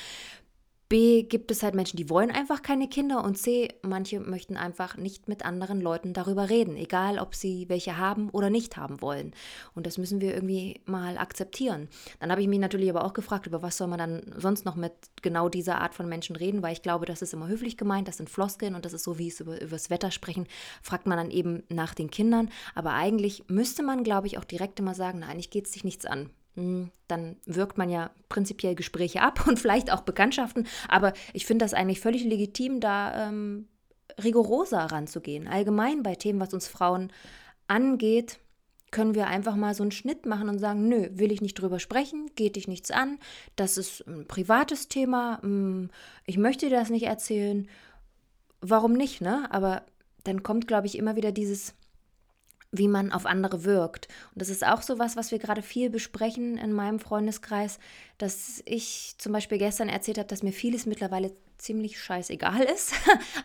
B 0.89 1.23
gibt 1.23 1.51
es 1.51 1.63
halt 1.63 1.75
Menschen, 1.75 1.97
die 1.97 2.09
wollen 2.09 2.31
einfach 2.31 2.61
keine 2.61 2.87
Kinder 2.87 3.23
und 3.23 3.37
C, 3.37 3.67
manche 3.81 4.21
möchten 4.21 4.55
einfach 4.55 4.95
nicht 4.95 5.27
mit 5.27 5.43
anderen 5.43 5.81
Leuten 5.81 6.13
darüber 6.13 6.49
reden, 6.49 6.77
egal 6.77 7.19
ob 7.19 7.35
sie 7.35 7.67
welche 7.67 7.97
haben 7.97 8.29
oder 8.29 8.49
nicht 8.49 8.77
haben 8.77 9.01
wollen. 9.01 9.33
Und 9.75 9.85
das 9.85 9.97
müssen 9.97 10.21
wir 10.21 10.33
irgendwie 10.33 10.79
mal 10.85 11.17
akzeptieren. 11.17 11.89
Dann 12.19 12.31
habe 12.31 12.41
ich 12.41 12.47
mich 12.47 12.59
natürlich 12.59 12.89
aber 12.89 13.03
auch 13.03 13.13
gefragt, 13.13 13.47
über 13.47 13.61
was 13.61 13.77
soll 13.77 13.87
man 13.87 13.99
dann 13.99 14.35
sonst 14.37 14.63
noch 14.63 14.75
mit 14.75 14.93
genau 15.21 15.49
dieser 15.49 15.81
Art 15.81 15.93
von 15.93 16.07
Menschen 16.07 16.37
reden, 16.37 16.61
weil 16.61 16.73
ich 16.73 16.81
glaube, 16.81 17.05
das 17.05 17.21
ist 17.21 17.33
immer 17.33 17.47
höflich 17.47 17.75
gemeint, 17.75 18.07
das 18.07 18.17
sind 18.17 18.29
Floskeln 18.29 18.73
und 18.73 18.85
das 18.85 18.93
ist 18.93 19.03
so, 19.03 19.17
wie 19.17 19.27
es 19.27 19.41
über, 19.41 19.61
über 19.61 19.71
das 19.71 19.89
Wetter 19.89 20.11
sprechen, 20.11 20.47
fragt 20.81 21.05
man 21.05 21.17
dann 21.17 21.31
eben 21.31 21.63
nach 21.69 21.93
den 21.93 22.09
Kindern. 22.09 22.49
Aber 22.75 22.93
eigentlich 22.93 23.43
müsste 23.49 23.83
man, 23.83 24.03
glaube 24.03 24.27
ich, 24.27 24.37
auch 24.37 24.45
direkt 24.45 24.79
immer 24.79 24.95
sagen, 24.95 25.19
nein, 25.19 25.31
eigentlich 25.31 25.49
geht 25.49 25.65
es 25.65 25.73
sich 25.73 25.83
nichts 25.83 26.05
an. 26.05 26.29
Hm, 26.57 26.89
dann 27.07 27.37
wirkt 27.45 27.77
man 27.77 27.89
ja 27.89 28.09
prinzipiell 28.29 28.75
Gespräche 28.75 29.21
ab 29.21 29.45
und 29.47 29.59
vielleicht 29.59 29.91
auch 29.91 30.01
Bekanntschaften. 30.01 30.67
Aber 30.89 31.13
ich 31.33 31.45
finde 31.45 31.63
das 31.63 31.73
eigentlich 31.73 32.01
völlig 32.01 32.23
legitim, 32.23 32.79
da 32.79 33.27
ähm, 33.27 33.67
rigoroser 34.21 34.79
ranzugehen. 34.79 35.47
Allgemein 35.47 36.03
bei 36.03 36.15
Themen, 36.15 36.39
was 36.39 36.53
uns 36.53 36.67
Frauen 36.67 37.13
angeht, 37.67 38.39
können 38.89 39.15
wir 39.15 39.27
einfach 39.27 39.55
mal 39.55 39.75
so 39.75 39.83
einen 39.83 39.91
Schnitt 39.91 40.25
machen 40.25 40.49
und 40.49 40.59
sagen, 40.59 40.87
nö, 40.87 41.09
will 41.11 41.31
ich 41.31 41.41
nicht 41.41 41.55
drüber 41.55 41.79
sprechen, 41.79 42.31
geht 42.35 42.55
dich 42.55 42.67
nichts 42.67 42.89
an, 42.89 43.19
das 43.57 43.77
ist 43.77 44.07
ein 44.07 44.25
privates 44.27 44.87
Thema, 44.87 45.39
hm, 45.41 45.89
ich 46.25 46.37
möchte 46.37 46.69
dir 46.69 46.77
das 46.77 46.89
nicht 46.89 47.05
erzählen. 47.05 47.67
Warum 48.61 48.93
nicht, 48.93 49.21
ne? 49.21 49.47
Aber 49.51 49.83
dann 50.23 50.41
kommt, 50.41 50.67
glaube 50.67 50.87
ich, 50.87 50.97
immer 50.97 51.15
wieder 51.15 51.31
dieses, 51.31 51.75
wie 52.71 52.87
man 52.87 53.11
auf 53.11 53.25
andere 53.25 53.63
wirkt. 53.63 54.07
Und 54.33 54.41
das 54.41 54.49
ist 54.49 54.65
auch 54.65 54.81
so 54.81 54.99
was, 54.99 55.15
was 55.15 55.31
wir 55.31 55.39
gerade 55.39 55.61
viel 55.61 55.89
besprechen 55.89 56.57
in 56.57 56.73
meinem 56.73 56.99
Freundeskreis, 56.99 57.79
dass 58.17 58.61
ich 58.65 59.15
zum 59.17 59.31
Beispiel 59.31 59.57
gestern 59.57 59.89
erzählt 59.89 60.17
habe, 60.17 60.27
dass 60.27 60.43
mir 60.43 60.53
vieles 60.53 60.85
mittlerweile 60.85 61.31
ziemlich 61.57 61.99
scheißegal 61.99 62.61
ist, 62.73 62.93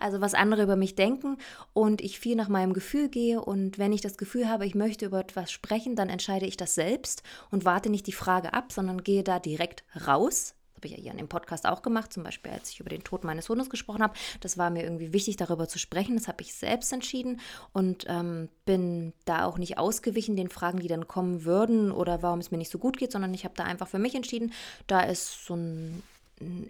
also 0.01 0.21
was 0.21 0.35
andere 0.35 0.63
über 0.63 0.77
mich 0.77 0.95
denken 0.95 1.39
und 1.73 2.01
ich 2.01 2.19
viel 2.19 2.37
nach 2.37 2.49
meinem 2.49 2.73
Gefühl 2.73 3.09
gehe. 3.09 3.41
Und 3.41 3.79
wenn 3.79 3.93
ich 3.93 4.01
das 4.01 4.17
Gefühl 4.17 4.49
habe, 4.49 4.67
ich 4.67 4.75
möchte 4.75 5.07
über 5.07 5.21
etwas 5.21 5.51
sprechen, 5.51 5.97
dann 5.97 6.09
entscheide 6.09 6.47
ich 6.47 6.57
das 6.57 6.75
selbst 6.75 7.23
und 7.51 7.65
warte 7.65 7.91
nicht 7.91 8.07
die 8.07 8.13
Frage 8.13 8.53
ab, 8.53 8.73
sondern 8.73 9.03
gehe 9.03 9.23
da 9.23 9.39
direkt 9.39 9.85
raus 10.07 10.55
habe 10.83 10.89
ich 10.89 10.97
ja 10.97 11.03
hier 11.03 11.13
in 11.13 11.19
dem 11.19 11.29
Podcast 11.29 11.65
auch 11.65 11.83
gemacht, 11.83 12.13
zum 12.13 12.25
Beispiel 12.25 12.51
als 12.51 12.71
ich 12.71 12.81
über 12.81 12.91
den 12.91 13.05
Tod 13.05 13.23
meines 13.23 13.49
Hundes 13.49 13.71
gesprochen 13.71 14.03
habe. 14.03 14.15
Das 14.41 14.59
war 14.59 14.69
mir 14.69 14.83
irgendwie 14.83 15.13
wichtig, 15.13 15.37
darüber 15.37 15.69
zu 15.69 15.79
sprechen. 15.79 16.17
Das 16.17 16.27
habe 16.27 16.43
ich 16.43 16.55
selbst 16.55 16.93
entschieden 16.93 17.41
und 17.73 18.05
ähm, 18.09 18.49
bin 18.65 19.13
da 19.25 19.45
auch 19.45 19.59
nicht 19.59 19.79
ausgewichen 19.79 20.35
den 20.35 20.49
Fragen, 20.49 20.81
die 20.81 20.89
dann 20.89 21.07
kommen 21.07 21.45
würden 21.45 21.93
oder 21.93 22.23
warum 22.23 22.41
es 22.41 22.51
mir 22.51 22.59
nicht 22.59 22.73
so 22.73 22.79
gut 22.79 22.97
geht, 22.97 23.13
sondern 23.13 23.33
ich 23.33 23.45
habe 23.45 23.55
da 23.57 23.63
einfach 23.63 23.87
für 23.87 24.01
mich 24.01 24.17
entschieden, 24.17 24.53
da 24.89 25.03
ist 25.03 25.47
so 25.47 25.55
ein 25.55 26.03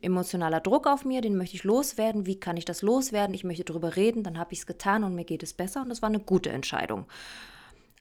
emotionaler 0.02 0.60
Druck 0.60 0.86
auf 0.86 1.06
mir, 1.06 1.22
den 1.22 1.36
möchte 1.36 1.56
ich 1.56 1.64
loswerden. 1.64 2.26
Wie 2.26 2.38
kann 2.38 2.58
ich 2.58 2.66
das 2.66 2.82
loswerden? 2.82 3.34
Ich 3.34 3.44
möchte 3.44 3.64
darüber 3.64 3.96
reden, 3.96 4.22
dann 4.22 4.38
habe 4.38 4.52
ich 4.52 4.58
es 4.58 4.66
getan 4.66 5.04
und 5.04 5.14
mir 5.14 5.24
geht 5.24 5.42
es 5.42 5.54
besser 5.54 5.80
und 5.80 5.88
das 5.88 6.02
war 6.02 6.10
eine 6.10 6.20
gute 6.20 6.50
Entscheidung. 6.50 7.06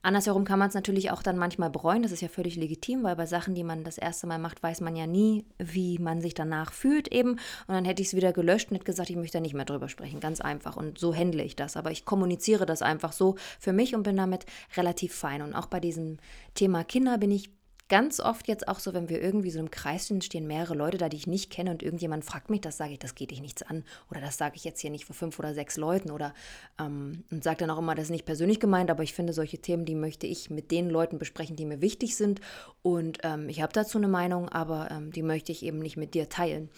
Andersherum 0.03 0.45
kann 0.45 0.57
man 0.57 0.69
es 0.69 0.73
natürlich 0.73 1.11
auch 1.11 1.21
dann 1.21 1.37
manchmal 1.37 1.69
bereuen, 1.69 2.01
das 2.01 2.11
ist 2.11 2.21
ja 2.21 2.27
völlig 2.27 2.55
legitim, 2.55 3.03
weil 3.03 3.15
bei 3.15 3.25
Sachen, 3.25 3.53
die 3.53 3.63
man 3.63 3.83
das 3.83 3.97
erste 3.97 4.25
Mal 4.25 4.39
macht, 4.39 4.63
weiß 4.63 4.81
man 4.81 4.95
ja 4.95 5.05
nie, 5.05 5.45
wie 5.59 5.99
man 5.99 6.21
sich 6.21 6.33
danach 6.33 6.73
fühlt 6.73 7.07
eben. 7.09 7.31
Und 7.31 7.39
dann 7.67 7.85
hätte 7.85 8.01
ich 8.01 8.09
es 8.09 8.15
wieder 8.15 8.33
gelöscht 8.33 8.69
und 8.69 8.75
hätte 8.75 8.85
gesagt, 8.85 9.09
ich 9.09 9.15
möchte 9.15 9.37
da 9.37 9.41
nicht 9.41 9.53
mehr 9.53 9.65
drüber 9.65 9.89
sprechen, 9.89 10.19
ganz 10.19 10.41
einfach. 10.41 10.75
Und 10.75 10.97
so 10.97 11.15
handle 11.15 11.43
ich 11.43 11.55
das. 11.55 11.77
Aber 11.77 11.91
ich 11.91 12.05
kommuniziere 12.05 12.65
das 12.65 12.81
einfach 12.81 13.11
so 13.11 13.35
für 13.59 13.73
mich 13.73 13.93
und 13.93 14.03
bin 14.03 14.17
damit 14.17 14.45
relativ 14.75 15.13
fein. 15.13 15.41
Und 15.41 15.53
auch 15.53 15.67
bei 15.67 15.79
diesem 15.79 16.17
Thema 16.55 16.83
Kinder 16.83 17.17
bin 17.17 17.31
ich 17.31 17.51
ganz 17.91 18.21
oft 18.21 18.47
jetzt 18.47 18.69
auch 18.69 18.79
so, 18.79 18.93
wenn 18.93 19.09
wir 19.09 19.21
irgendwie 19.21 19.51
so 19.51 19.59
im 19.59 19.69
Kreis 19.69 20.07
sind, 20.07 20.23
stehen 20.23 20.47
mehrere 20.47 20.75
Leute 20.75 20.97
da, 20.97 21.09
die 21.09 21.17
ich 21.17 21.27
nicht 21.27 21.51
kenne 21.51 21.71
und 21.71 21.83
irgendjemand 21.83 22.23
fragt 22.23 22.49
mich, 22.49 22.61
das 22.61 22.77
sage 22.77 22.93
ich, 22.93 22.99
das 22.99 23.15
geht 23.15 23.31
dich 23.31 23.41
nichts 23.41 23.63
an 23.63 23.83
oder 24.09 24.21
das 24.21 24.37
sage 24.37 24.55
ich 24.55 24.63
jetzt 24.63 24.79
hier 24.79 24.89
nicht 24.89 25.03
vor 25.03 25.13
fünf 25.13 25.37
oder 25.39 25.53
sechs 25.53 25.75
Leuten 25.75 26.09
oder 26.09 26.33
ähm, 26.79 27.25
und 27.31 27.43
sage 27.43 27.57
dann 27.57 27.69
auch 27.69 27.77
immer, 27.77 27.93
das 27.93 28.05
ist 28.05 28.11
nicht 28.11 28.25
persönlich 28.25 28.61
gemeint, 28.61 28.89
aber 28.89 29.03
ich 29.03 29.13
finde 29.13 29.33
solche 29.33 29.57
Themen, 29.57 29.83
die 29.83 29.95
möchte 29.95 30.25
ich 30.25 30.49
mit 30.49 30.71
den 30.71 30.89
Leuten 30.89 31.19
besprechen, 31.19 31.57
die 31.57 31.65
mir 31.65 31.81
wichtig 31.81 32.15
sind 32.15 32.39
und 32.81 33.17
ähm, 33.23 33.49
ich 33.49 33.61
habe 33.61 33.73
dazu 33.73 33.97
eine 33.97 34.07
Meinung, 34.07 34.47
aber 34.47 34.89
ähm, 34.89 35.11
die 35.11 35.21
möchte 35.21 35.51
ich 35.51 35.61
eben 35.61 35.79
nicht 35.79 35.97
mit 35.97 36.13
dir 36.13 36.29
teilen. 36.29 36.69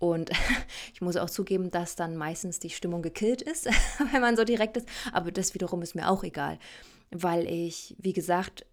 Und 0.00 0.30
ich 0.92 1.00
muss 1.00 1.16
auch 1.16 1.30
zugeben, 1.30 1.70
dass 1.70 1.94
dann 1.94 2.16
meistens 2.16 2.58
die 2.58 2.70
Stimmung 2.70 3.02
gekillt 3.02 3.42
ist, 3.42 3.66
wenn 4.12 4.20
man 4.20 4.36
so 4.36 4.42
direkt 4.42 4.76
ist. 4.76 4.88
Aber 5.12 5.30
das 5.30 5.54
wiederum 5.54 5.82
ist 5.82 5.94
mir 5.94 6.10
auch 6.10 6.24
egal, 6.24 6.58
weil 7.12 7.46
ich, 7.46 7.94
wie 8.00 8.12
gesagt, 8.12 8.66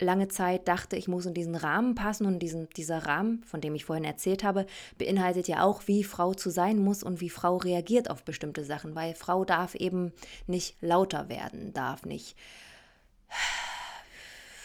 lange 0.00 0.28
Zeit 0.28 0.68
dachte, 0.68 0.96
ich 0.96 1.08
muss 1.08 1.26
in 1.26 1.34
diesen 1.34 1.54
Rahmen 1.54 1.94
passen 1.94 2.26
und 2.26 2.38
diesen, 2.38 2.68
dieser 2.70 3.06
Rahmen, 3.06 3.42
von 3.44 3.60
dem 3.60 3.74
ich 3.74 3.84
vorhin 3.84 4.04
erzählt 4.04 4.44
habe, 4.44 4.66
beinhaltet 4.98 5.48
ja 5.48 5.62
auch, 5.62 5.82
wie 5.86 6.04
Frau 6.04 6.34
zu 6.34 6.50
sein 6.50 6.78
muss 6.78 7.02
und 7.02 7.20
wie 7.20 7.30
Frau 7.30 7.56
reagiert 7.56 8.10
auf 8.10 8.24
bestimmte 8.24 8.64
Sachen, 8.64 8.94
weil 8.94 9.14
Frau 9.14 9.44
darf 9.44 9.74
eben 9.74 10.12
nicht 10.46 10.76
lauter 10.80 11.28
werden, 11.28 11.72
darf 11.72 12.04
nicht 12.04 12.36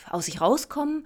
aus 0.09 0.25
sich 0.25 0.41
rauskommen, 0.41 1.05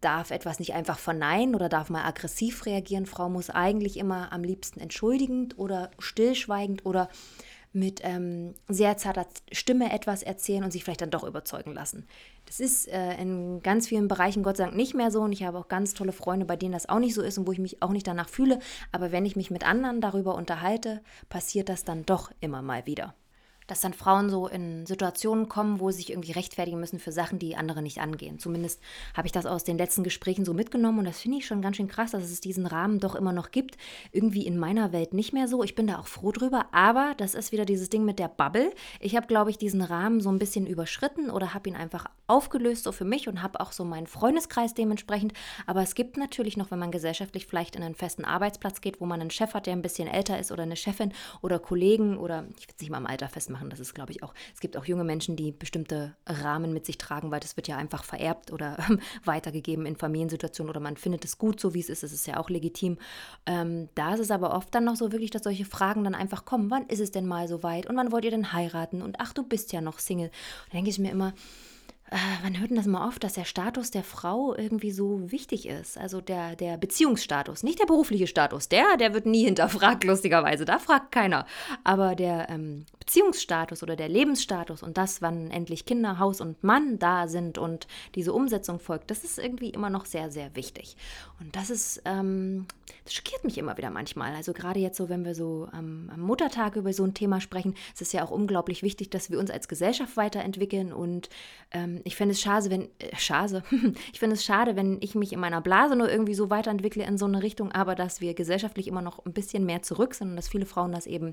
darf 0.00 0.30
etwas 0.30 0.58
nicht 0.58 0.74
einfach 0.74 0.98
verneinen 0.98 1.54
oder 1.54 1.68
darf 1.68 1.90
mal 1.90 2.04
aggressiv 2.04 2.64
reagieren. 2.66 3.06
Frau 3.06 3.28
muss 3.28 3.50
eigentlich 3.50 3.98
immer 3.98 4.32
am 4.32 4.42
liebsten 4.42 4.80
entschuldigend 4.80 5.58
oder 5.58 5.90
stillschweigend 5.98 6.86
oder 6.86 7.08
mit 7.72 8.00
ähm, 8.02 8.54
sehr 8.68 8.96
zarter 8.96 9.26
Stimme 9.52 9.92
etwas 9.92 10.22
erzählen 10.22 10.64
und 10.64 10.72
sich 10.72 10.82
vielleicht 10.82 11.02
dann 11.02 11.10
doch 11.10 11.24
überzeugen 11.24 11.72
lassen. 11.72 12.06
Das 12.46 12.58
ist 12.58 12.88
äh, 12.88 13.14
in 13.20 13.62
ganz 13.62 13.86
vielen 13.86 14.08
Bereichen 14.08 14.42
Gott 14.42 14.56
sei 14.56 14.64
Dank 14.64 14.76
nicht 14.76 14.94
mehr 14.94 15.10
so 15.10 15.20
und 15.20 15.32
ich 15.32 15.44
habe 15.44 15.58
auch 15.58 15.68
ganz 15.68 15.94
tolle 15.94 16.12
Freunde, 16.12 16.46
bei 16.46 16.56
denen 16.56 16.72
das 16.72 16.88
auch 16.88 16.98
nicht 16.98 17.14
so 17.14 17.22
ist 17.22 17.38
und 17.38 17.46
wo 17.46 17.52
ich 17.52 17.58
mich 17.58 17.82
auch 17.82 17.90
nicht 17.90 18.06
danach 18.06 18.28
fühle. 18.28 18.58
Aber 18.90 19.12
wenn 19.12 19.24
ich 19.24 19.36
mich 19.36 19.50
mit 19.50 19.66
anderen 19.66 20.00
darüber 20.00 20.34
unterhalte, 20.34 21.00
passiert 21.28 21.68
das 21.68 21.84
dann 21.84 22.04
doch 22.04 22.32
immer 22.40 22.62
mal 22.62 22.86
wieder 22.86 23.14
dass 23.70 23.80
dann 23.80 23.92
Frauen 23.92 24.30
so 24.30 24.48
in 24.48 24.84
Situationen 24.86 25.48
kommen, 25.48 25.80
wo 25.80 25.90
sie 25.90 25.98
sich 25.98 26.10
irgendwie 26.10 26.32
rechtfertigen 26.32 26.80
müssen 26.80 26.98
für 26.98 27.12
Sachen, 27.12 27.38
die 27.38 27.56
andere 27.56 27.82
nicht 27.82 28.00
angehen. 28.00 28.38
Zumindest 28.38 28.80
habe 29.14 29.26
ich 29.26 29.32
das 29.32 29.46
aus 29.46 29.64
den 29.64 29.78
letzten 29.78 30.02
Gesprächen 30.02 30.44
so 30.44 30.54
mitgenommen 30.54 31.00
und 31.00 31.04
das 31.04 31.20
finde 31.20 31.38
ich 31.38 31.46
schon 31.46 31.62
ganz 31.62 31.76
schön 31.76 31.88
krass, 31.88 32.10
dass 32.10 32.24
es 32.24 32.40
diesen 32.40 32.66
Rahmen 32.66 33.00
doch 33.00 33.14
immer 33.14 33.32
noch 33.32 33.50
gibt. 33.50 33.76
Irgendwie 34.12 34.46
in 34.46 34.58
meiner 34.58 34.92
Welt 34.92 35.14
nicht 35.14 35.32
mehr 35.32 35.46
so. 35.46 35.62
Ich 35.62 35.74
bin 35.74 35.86
da 35.86 35.98
auch 35.98 36.06
froh 36.06 36.32
drüber, 36.32 36.66
aber 36.72 37.14
das 37.16 37.34
ist 37.34 37.52
wieder 37.52 37.64
dieses 37.64 37.90
Ding 37.90 38.04
mit 38.04 38.18
der 38.18 38.28
Bubble. 38.28 38.72
Ich 38.98 39.14
habe, 39.16 39.26
glaube 39.26 39.50
ich, 39.50 39.58
diesen 39.58 39.82
Rahmen 39.82 40.20
so 40.20 40.30
ein 40.30 40.38
bisschen 40.38 40.66
überschritten 40.66 41.30
oder 41.30 41.54
habe 41.54 41.68
ihn 41.68 41.76
einfach 41.76 42.06
aufgelöst 42.26 42.84
so 42.84 42.92
für 42.92 43.04
mich 43.04 43.28
und 43.28 43.42
habe 43.42 43.60
auch 43.60 43.72
so 43.72 43.84
meinen 43.84 44.06
Freundeskreis 44.06 44.74
dementsprechend. 44.74 45.32
Aber 45.66 45.82
es 45.82 45.94
gibt 45.94 46.16
natürlich 46.16 46.56
noch, 46.56 46.70
wenn 46.70 46.78
man 46.78 46.90
gesellschaftlich 46.90 47.46
vielleicht 47.46 47.76
in 47.76 47.82
einen 47.82 47.94
festen 47.94 48.24
Arbeitsplatz 48.24 48.80
geht, 48.80 49.00
wo 49.00 49.06
man 49.06 49.20
einen 49.20 49.30
Chef 49.30 49.54
hat, 49.54 49.66
der 49.66 49.74
ein 49.74 49.82
bisschen 49.82 50.08
älter 50.08 50.38
ist 50.38 50.52
oder 50.52 50.62
eine 50.62 50.76
Chefin 50.76 51.12
oder 51.42 51.58
Kollegen 51.58 52.16
oder 52.16 52.46
ich 52.58 52.66
will 52.66 52.74
es 52.74 52.80
nicht 52.80 52.90
mal 52.90 52.98
im 52.98 53.06
Alter 53.06 53.28
festmachen 53.28 53.59
machen. 53.60 53.70
Das 53.70 53.80
ist, 53.80 53.94
glaube 53.94 54.12
ich, 54.12 54.22
auch, 54.22 54.34
es 54.54 54.60
gibt 54.60 54.76
auch 54.76 54.84
junge 54.84 55.04
Menschen, 55.04 55.36
die 55.36 55.52
bestimmte 55.52 56.14
Rahmen 56.26 56.72
mit 56.72 56.86
sich 56.86 56.98
tragen, 56.98 57.30
weil 57.30 57.40
das 57.40 57.56
wird 57.56 57.68
ja 57.68 57.76
einfach 57.76 58.04
vererbt 58.04 58.52
oder 58.52 58.78
weitergegeben 59.24 59.86
in 59.86 59.96
Familiensituationen 59.96 60.70
oder 60.70 60.80
man 60.80 60.96
findet 60.96 61.24
es 61.24 61.38
gut, 61.38 61.60
so 61.60 61.74
wie 61.74 61.80
es 61.80 61.88
ist. 61.88 62.02
Das 62.02 62.12
ist 62.12 62.26
ja 62.26 62.38
auch 62.38 62.50
legitim. 62.50 62.98
Ähm, 63.46 63.88
da 63.94 64.14
ist 64.14 64.20
es 64.20 64.30
aber 64.30 64.54
oft 64.54 64.74
dann 64.74 64.84
noch 64.84 64.96
so 64.96 65.12
wirklich, 65.12 65.30
dass 65.30 65.42
solche 65.42 65.64
Fragen 65.64 66.04
dann 66.04 66.14
einfach 66.14 66.44
kommen. 66.44 66.70
Wann 66.70 66.86
ist 66.86 67.00
es 67.00 67.10
denn 67.10 67.26
mal 67.26 67.48
so 67.48 67.62
weit? 67.62 67.86
Und 67.86 67.96
wann 67.96 68.12
wollt 68.12 68.24
ihr 68.24 68.30
denn 68.30 68.52
heiraten? 68.52 69.02
Und 69.02 69.20
ach, 69.20 69.32
du 69.32 69.42
bist 69.42 69.72
ja 69.72 69.80
noch 69.80 69.98
Single. 69.98 70.30
Da 70.68 70.76
denke 70.78 70.90
ich 70.90 70.98
mir 70.98 71.10
immer, 71.10 71.34
äh, 72.10 72.16
man 72.42 72.58
hört 72.58 72.70
das 72.72 72.86
mal 72.86 73.06
oft, 73.06 73.22
dass 73.22 73.34
der 73.34 73.44
Status 73.44 73.90
der 73.90 74.02
Frau 74.02 74.54
irgendwie 74.56 74.90
so 74.90 75.30
wichtig 75.30 75.66
ist. 75.66 75.96
Also 75.96 76.20
der, 76.20 76.56
der 76.56 76.76
Beziehungsstatus, 76.76 77.62
nicht 77.62 77.78
der 77.78 77.86
berufliche 77.86 78.26
Status. 78.26 78.68
Der, 78.68 78.96
der 78.96 79.14
wird 79.14 79.26
nie 79.26 79.44
hinterfragt, 79.44 80.04
lustigerweise. 80.04 80.64
Da 80.64 80.78
fragt 80.78 81.12
keiner. 81.12 81.46
Aber 81.84 82.16
der 82.16 82.48
ähm, 82.50 82.86
Beziehungsstatus 82.98 83.82
oder 83.82 83.94
der 83.94 84.08
Lebensstatus 84.08 84.82
und 84.82 84.98
das, 84.98 85.22
wann 85.22 85.50
endlich 85.50 85.84
Kinder, 85.84 86.18
Haus 86.18 86.40
und 86.40 86.62
Mann 86.64 86.98
da 86.98 87.28
sind 87.28 87.58
und 87.58 87.86
diese 88.14 88.32
Umsetzung 88.32 88.80
folgt, 88.80 89.10
das 89.10 89.22
ist 89.22 89.38
irgendwie 89.38 89.70
immer 89.70 89.90
noch 89.90 90.04
sehr, 90.04 90.30
sehr 90.30 90.54
wichtig. 90.56 90.96
Und 91.38 91.54
das 91.54 91.70
ist, 91.70 92.02
ähm, 92.04 92.66
das 93.04 93.14
schockiert 93.14 93.44
mich 93.44 93.56
immer 93.56 93.76
wieder 93.78 93.90
manchmal. 93.90 94.34
Also 94.34 94.52
gerade 94.52 94.80
jetzt 94.80 94.96
so, 94.96 95.08
wenn 95.08 95.24
wir 95.24 95.34
so 95.34 95.68
am, 95.72 96.10
am 96.12 96.20
Muttertag 96.20 96.76
über 96.76 96.92
so 96.92 97.04
ein 97.04 97.14
Thema 97.14 97.40
sprechen, 97.40 97.74
ist 97.92 98.02
es 98.02 98.12
ja 98.12 98.24
auch 98.24 98.30
unglaublich 98.30 98.82
wichtig, 98.82 99.10
dass 99.10 99.30
wir 99.30 99.38
uns 99.38 99.50
als 99.50 99.68
Gesellschaft 99.68 100.16
weiterentwickeln 100.16 100.92
und 100.92 101.28
ich 102.04 102.16
finde 102.16 102.32
es 102.32 102.40
schade, 102.40 102.70
wenn, 102.70 102.84
äh, 102.98 103.16
schade, 103.16 103.62
ich 104.12 104.18
finde 104.18 104.34
es 104.34 104.44
schade, 104.44 104.76
wenn 104.76 104.98
ich 105.00 105.14
mich 105.14 105.32
in 105.32 105.40
meiner 105.40 105.60
Blase 105.60 105.96
nur 105.96 106.10
irgendwie 106.10 106.34
so 106.34 106.50
weiterentwickle 106.50 107.04
in 107.04 107.18
so 107.18 107.26
eine 107.26 107.42
Richtung, 107.42 107.72
aber 107.72 107.94
dass 107.94 108.20
wir 108.20 108.34
gesellschaftlich 108.34 108.88
immer 108.88 109.02
noch 109.02 109.24
ein 109.24 109.32
bisschen 109.32 109.64
mehr 109.66 109.82
zurück 109.82 110.14
sind 110.14 110.30
und 110.30 110.36
dass 110.36 110.48
viele 110.48 110.66
Frauen 110.66 110.92
das 110.92 111.06
eben 111.06 111.32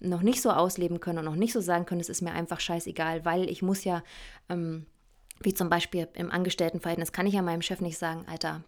noch 0.00 0.22
nicht 0.22 0.42
so 0.42 0.50
ausleben 0.50 1.00
können 1.00 1.18
und 1.18 1.24
noch 1.24 1.36
nicht 1.36 1.52
so 1.52 1.60
sagen 1.60 1.86
können, 1.86 2.00
es 2.00 2.08
ist 2.08 2.22
mir 2.22 2.32
einfach 2.32 2.60
scheißegal, 2.60 3.24
weil 3.24 3.48
ich 3.48 3.62
muss 3.62 3.84
ja, 3.84 4.02
ähm, 4.48 4.86
wie 5.40 5.54
zum 5.54 5.68
Beispiel 5.68 6.08
im 6.14 6.30
Angestelltenverhältnis, 6.30 7.12
kann 7.12 7.26
ich 7.26 7.34
ja 7.34 7.42
meinem 7.42 7.62
Chef 7.62 7.80
nicht 7.80 7.98
sagen, 7.98 8.24
Alter, 8.28 8.64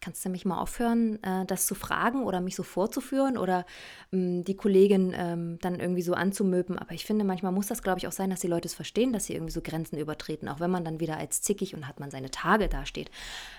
kannst 0.00 0.24
du 0.24 0.28
mich 0.28 0.44
mal 0.44 0.58
aufhören, 0.58 1.22
äh, 1.22 1.44
das 1.46 1.66
zu 1.66 1.74
fragen 1.74 2.24
oder 2.24 2.40
mich 2.40 2.56
so 2.56 2.62
vorzuführen 2.62 3.36
oder 3.36 3.66
ähm, 4.12 4.44
die 4.44 4.56
Kollegin 4.56 5.14
ähm, 5.16 5.58
dann 5.60 5.78
irgendwie 5.78 6.02
so 6.02 6.14
anzumöben. 6.14 6.78
Aber 6.78 6.92
ich 6.92 7.04
finde, 7.04 7.24
manchmal 7.24 7.52
muss 7.52 7.66
das, 7.66 7.82
glaube 7.82 7.98
ich, 7.98 8.06
auch 8.06 8.12
sein, 8.12 8.30
dass 8.30 8.40
die 8.40 8.46
Leute 8.46 8.66
es 8.66 8.74
verstehen, 8.74 9.12
dass 9.12 9.26
sie 9.26 9.34
irgendwie 9.34 9.52
so 9.52 9.60
Grenzen 9.60 9.98
übertreten, 9.98 10.48
auch 10.48 10.60
wenn 10.60 10.70
man 10.70 10.84
dann 10.84 11.00
wieder 11.00 11.16
als 11.16 11.42
zickig 11.42 11.74
und 11.74 11.86
hat 11.86 12.00
man 12.00 12.10
seine 12.10 12.30
Tage 12.30 12.68
dasteht. 12.68 13.10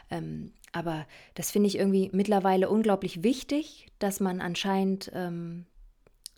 Ähm, 0.10 0.51
aber 0.71 1.05
das 1.36 1.51
finde 1.51 1.67
ich 1.67 1.77
irgendwie 1.77 2.10
mittlerweile 2.13 2.69
unglaublich 2.69 3.24
wichtig, 3.24 3.88
dass 4.00 4.19
man 4.19 4.39
anscheinend 4.39 5.12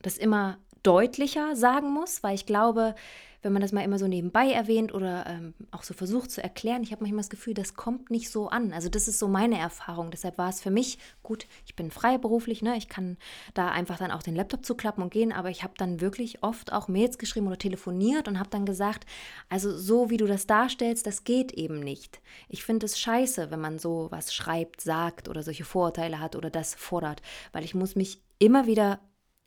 das 0.01 0.17
immer 0.17 0.57
deutlicher 0.81 1.55
sagen 1.55 1.93
muss, 1.93 2.24
weil 2.24 2.36
ich 2.36 2.45
glaube, 2.45 2.95
wenn 3.44 3.54
man 3.54 3.62
das 3.62 3.74
mal 3.74 3.84
immer 3.84 4.00
so 4.00 4.08
nebenbei 4.08 4.52
erwähnt 4.52 4.94
oder 4.94 5.26
ähm, 5.28 5.54
auch 5.72 5.84
so 5.84 5.94
versucht 5.94 6.32
zu 6.32 6.42
erklären, 6.42 6.82
ich 6.82 6.92
habe 6.92 7.04
manchmal 7.04 7.20
das 7.20 7.30
Gefühl, 7.30 7.54
das 7.54 7.76
kommt 7.76 8.10
nicht 8.10 8.32
so 8.32 8.48
an. 8.48 8.74
Also 8.74 8.90
das 8.90 9.08
ist 9.08 9.20
so 9.20 9.28
meine 9.28 9.60
Erfahrung. 9.60 10.12
Deshalb 10.12 10.38
war 10.38 10.50
es 10.50 10.62
für 10.62 10.72
mich 10.72 10.98
gut, 11.22 11.46
ich 11.66 11.76
bin 11.76 11.92
freiberuflich, 11.92 12.62
ne? 12.62 12.78
ich 12.78 12.88
kann 12.88 13.18
da 13.54 13.70
einfach 13.70 13.98
dann 13.98 14.12
auch 14.12 14.24
den 14.24 14.36
Laptop 14.36 14.66
zuklappen 14.66 15.04
und 15.04 15.12
gehen, 15.12 15.34
aber 15.34 15.50
ich 15.50 15.64
habe 15.64 15.74
dann 15.78 16.02
wirklich 16.02 16.42
oft 16.42 16.72
auch 16.72 16.88
Mails 16.88 17.18
geschrieben 17.18 17.48
oder 17.48 17.58
telefoniert 17.58 18.28
und 18.28 18.40
habe 18.40 18.50
dann 18.50 18.66
gesagt, 18.66 19.06
also 19.50 19.78
so 19.78 20.10
wie 20.10 20.18
du 20.18 20.26
das 20.26 20.48
darstellst, 20.48 21.06
das 21.06 21.26
geht 21.26 21.52
eben 21.52 21.82
nicht. 21.82 22.22
Ich 22.48 22.64
finde 22.64 22.86
es 22.86 22.98
scheiße, 22.98 23.52
wenn 23.52 23.60
man 23.62 23.78
so 23.78 24.08
was 24.10 24.34
schreibt, 24.34 24.82
sagt 24.82 25.28
oder 25.28 25.44
solche 25.44 25.66
Vorurteile 25.66 26.20
hat 26.20 26.36
oder 26.38 26.50
das 26.50 26.74
fordert, 26.76 27.22
weil 27.52 27.66
ich 27.66 27.76
muss 27.76 27.96
mich 27.96 28.22
immer 28.40 28.68
wieder 28.68 29.00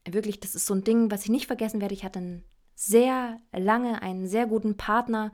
wirklich, 0.09 0.41
das 0.41 0.55
ist 0.55 0.67
so 0.67 0.75
ein 0.75 0.85
Ding, 0.85 1.11
was 1.11 1.25
ich 1.25 1.31
nicht 1.31 1.47
vergessen 1.47 1.81
werde. 1.81 1.95
Ich 1.95 2.05
hatte 2.05 2.19
einen 2.19 2.45
sehr 2.76 3.40
lange 3.52 4.02
einen 4.02 4.28
sehr 4.28 4.47
guten 4.47 4.76
Partner, 4.76 5.33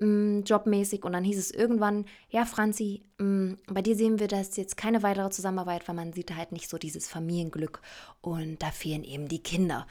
mh, 0.00 0.06
mm, 0.06 0.42
jobmäßig. 0.44 1.04
Und 1.04 1.12
dann 1.12 1.22
hieß 1.22 1.38
es 1.38 1.50
irgendwann, 1.52 2.06
ja, 2.30 2.44
Franzi, 2.44 3.04
mh, 3.18 3.24
mm, 3.24 3.58
bei 3.68 3.82
dir 3.82 3.94
sehen 3.94 4.18
wir 4.18 4.26
das 4.26 4.56
jetzt 4.56 4.76
keine 4.76 5.04
weitere 5.04 5.30
Zusammenarbeit, 5.30 5.86
weil 5.86 5.94
man 5.94 6.12
sieht 6.12 6.34
halt 6.34 6.50
nicht 6.50 6.68
so 6.68 6.78
dieses 6.78 7.08
Familienglück 7.08 7.80
und 8.20 8.60
da 8.62 8.70
fehlen 8.70 9.04
eben 9.04 9.28
die 9.28 9.42
Kinder. 9.42 9.86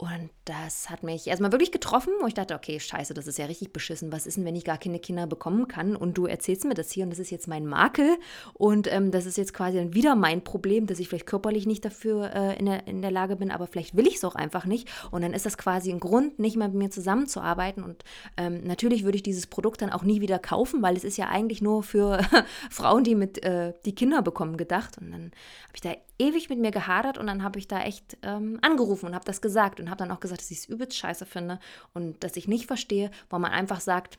Und 0.00 0.30
das 0.46 0.88
hat 0.88 1.02
mich 1.02 1.26
erstmal 1.26 1.52
wirklich 1.52 1.72
getroffen, 1.72 2.14
wo 2.22 2.26
ich 2.26 2.32
dachte, 2.32 2.54
okay, 2.54 2.80
scheiße, 2.80 3.12
das 3.12 3.26
ist 3.26 3.36
ja 3.36 3.44
richtig 3.44 3.74
beschissen. 3.74 4.10
Was 4.10 4.26
ist 4.26 4.38
denn, 4.38 4.46
wenn 4.46 4.56
ich 4.56 4.64
gar 4.64 4.78
keine 4.78 4.98
Kinder 4.98 5.26
bekommen 5.26 5.68
kann? 5.68 5.94
Und 5.94 6.16
du 6.16 6.24
erzählst 6.24 6.64
mir 6.64 6.72
das 6.72 6.90
hier 6.90 7.04
und 7.04 7.10
das 7.10 7.18
ist 7.18 7.30
jetzt 7.30 7.48
mein 7.48 7.66
Makel. 7.66 8.16
Und 8.54 8.90
ähm, 8.90 9.10
das 9.10 9.26
ist 9.26 9.36
jetzt 9.36 9.52
quasi 9.52 9.76
dann 9.76 9.92
wieder 9.92 10.14
mein 10.14 10.42
Problem, 10.42 10.86
dass 10.86 11.00
ich 11.00 11.10
vielleicht 11.10 11.26
körperlich 11.26 11.66
nicht 11.66 11.84
dafür 11.84 12.34
äh, 12.34 12.58
in, 12.58 12.64
der, 12.64 12.86
in 12.86 13.02
der 13.02 13.10
Lage 13.10 13.36
bin, 13.36 13.50
aber 13.50 13.66
vielleicht 13.66 13.94
will 13.94 14.06
ich 14.06 14.16
es 14.16 14.24
auch 14.24 14.36
einfach 14.36 14.64
nicht. 14.64 14.88
Und 15.10 15.20
dann 15.20 15.34
ist 15.34 15.44
das 15.44 15.58
quasi 15.58 15.92
ein 15.92 16.00
Grund, 16.00 16.38
nicht 16.38 16.56
mehr 16.56 16.68
mit 16.68 16.78
mir 16.78 16.90
zusammenzuarbeiten. 16.90 17.84
Und 17.84 18.02
ähm, 18.38 18.62
natürlich 18.64 19.04
würde 19.04 19.16
ich 19.16 19.22
dieses 19.22 19.48
Produkt 19.48 19.82
dann 19.82 19.90
auch 19.90 20.02
nie 20.02 20.22
wieder 20.22 20.38
kaufen, 20.38 20.80
weil 20.80 20.96
es 20.96 21.04
ist 21.04 21.18
ja 21.18 21.28
eigentlich 21.28 21.60
nur 21.60 21.82
für 21.82 22.20
Frauen, 22.70 23.04
die 23.04 23.14
mit 23.14 23.44
äh, 23.44 23.74
die 23.84 23.94
Kinder 23.94 24.22
bekommen, 24.22 24.56
gedacht. 24.56 24.96
Und 24.96 25.10
dann 25.10 25.24
habe 25.24 25.74
ich 25.74 25.82
da 25.82 25.94
ewig 26.20 26.48
mit 26.50 26.58
mir 26.58 26.70
gehadert 26.70 27.18
und 27.18 27.26
dann 27.26 27.42
habe 27.42 27.58
ich 27.58 27.66
da 27.66 27.80
echt 27.80 28.18
ähm, 28.22 28.58
angerufen 28.62 29.06
und 29.06 29.14
habe 29.14 29.24
das 29.24 29.40
gesagt 29.40 29.80
und 29.80 29.90
habe 29.90 29.98
dann 29.98 30.10
auch 30.10 30.20
gesagt, 30.20 30.42
dass 30.42 30.50
ich 30.50 30.58
es 30.58 30.68
übelst 30.68 30.96
scheiße 30.96 31.26
finde 31.26 31.58
und 31.94 32.22
dass 32.22 32.36
ich 32.36 32.46
nicht 32.46 32.66
verstehe, 32.66 33.10
wo 33.30 33.38
man 33.38 33.50
einfach 33.50 33.80
sagt, 33.80 34.18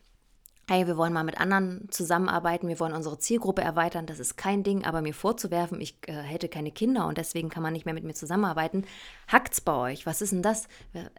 hey, 0.72 0.88
wir 0.88 0.96
wollen 0.96 1.12
mal 1.12 1.26
mit 1.26 1.38
anderen 1.38 1.90
zusammenarbeiten, 1.92 2.70
wir 2.70 2.80
wollen 2.80 2.94
unsere 2.94 3.20
Zielgruppe 3.20 3.62
erweitern, 3.62 4.06
das 4.06 4.20
ist 4.22 4.38
kein 4.38 4.64
Ding, 4.64 4.86
aber 4.86 5.02
mir 5.02 5.14
vorzuwerfen, 5.14 5.82
ich 5.82 5.98
äh, 6.08 6.14
hätte 6.14 6.48
keine 6.48 6.72
Kinder 6.72 7.08
und 7.08 7.18
deswegen 7.18 7.50
kann 7.50 7.62
man 7.62 7.74
nicht 7.74 7.84
mehr 7.84 7.94
mit 7.94 8.06
mir 8.06 8.14
zusammenarbeiten, 8.14 8.86
hackt's 9.28 9.60
bei 9.60 9.74
euch? 9.74 10.06
Was 10.06 10.22
ist 10.22 10.32
denn 10.32 10.42
das? 10.42 10.70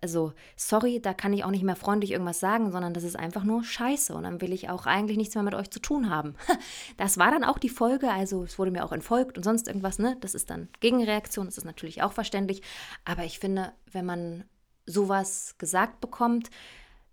Also, 0.00 0.32
sorry, 0.56 1.02
da 1.02 1.12
kann 1.12 1.34
ich 1.34 1.44
auch 1.44 1.50
nicht 1.50 1.64
mehr 1.64 1.76
freundlich 1.76 2.12
irgendwas 2.12 2.40
sagen, 2.40 2.72
sondern 2.72 2.94
das 2.94 3.04
ist 3.04 3.18
einfach 3.18 3.44
nur 3.44 3.62
Scheiße 3.62 4.14
und 4.14 4.22
dann 4.22 4.40
will 4.40 4.54
ich 4.54 4.70
auch 4.70 4.86
eigentlich 4.86 5.18
nichts 5.18 5.34
mehr 5.34 5.44
mit 5.44 5.54
euch 5.54 5.70
zu 5.70 5.80
tun 5.80 6.08
haben. 6.08 6.34
Das 6.96 7.18
war 7.18 7.30
dann 7.30 7.44
auch 7.44 7.58
die 7.58 7.68
Folge, 7.68 8.10
also 8.10 8.44
es 8.44 8.58
wurde 8.58 8.70
mir 8.70 8.84
auch 8.84 8.92
entfolgt 8.92 9.36
und 9.36 9.44
sonst 9.44 9.66
irgendwas, 9.66 9.98
ne? 9.98 10.16
Das 10.20 10.34
ist 10.34 10.50
dann 10.50 10.68
Gegenreaktion, 10.80 11.46
das 11.46 11.58
ist 11.58 11.64
natürlich 11.64 12.02
auch 12.02 12.12
verständlich, 12.12 12.62
aber 13.04 13.24
ich 13.24 13.38
finde, 13.38 13.72
wenn 13.90 14.06
man 14.06 14.44
sowas 14.86 15.56
gesagt 15.58 16.00
bekommt, 16.00 16.50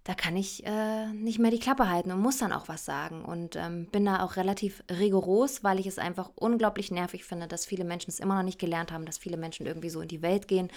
da 0.06 0.14
kann 0.16 0.36
ich 0.38 0.66
äh, 0.66 1.08
nicht 1.08 1.40
mehr 1.40 1.52
die 1.52 1.60
Klappe 1.60 1.90
halten 1.90 2.12
und 2.12 2.22
muss 2.22 2.38
dann 2.38 2.54
auch 2.54 2.68
was 2.68 2.86
sagen. 2.86 3.24
Und 3.24 3.56
ähm, 3.56 3.86
bin 3.92 4.06
da 4.06 4.24
auch 4.24 4.38
relativ 4.38 4.84
rigoros, 4.90 5.64
weil 5.64 5.80
ich 5.80 5.88
es 5.88 6.00
einfach 6.00 6.32
unglaublich 6.36 6.90
nervig 6.90 7.26
finde, 7.26 7.48
dass 7.48 7.66
viele 7.66 7.84
Menschen 7.84 8.10
es 8.10 8.20
immer 8.20 8.36
noch 8.36 8.44
nicht 8.44 8.60
gelernt 8.60 8.92
haben, 8.92 9.06
dass 9.06 9.18
viele 9.18 9.38
Menschen 9.38 9.66
irgendwie 9.66 9.90
so 9.90 10.02
in 10.02 10.08
die 10.08 10.22
Welt 10.22 10.48
gehen 10.48 10.70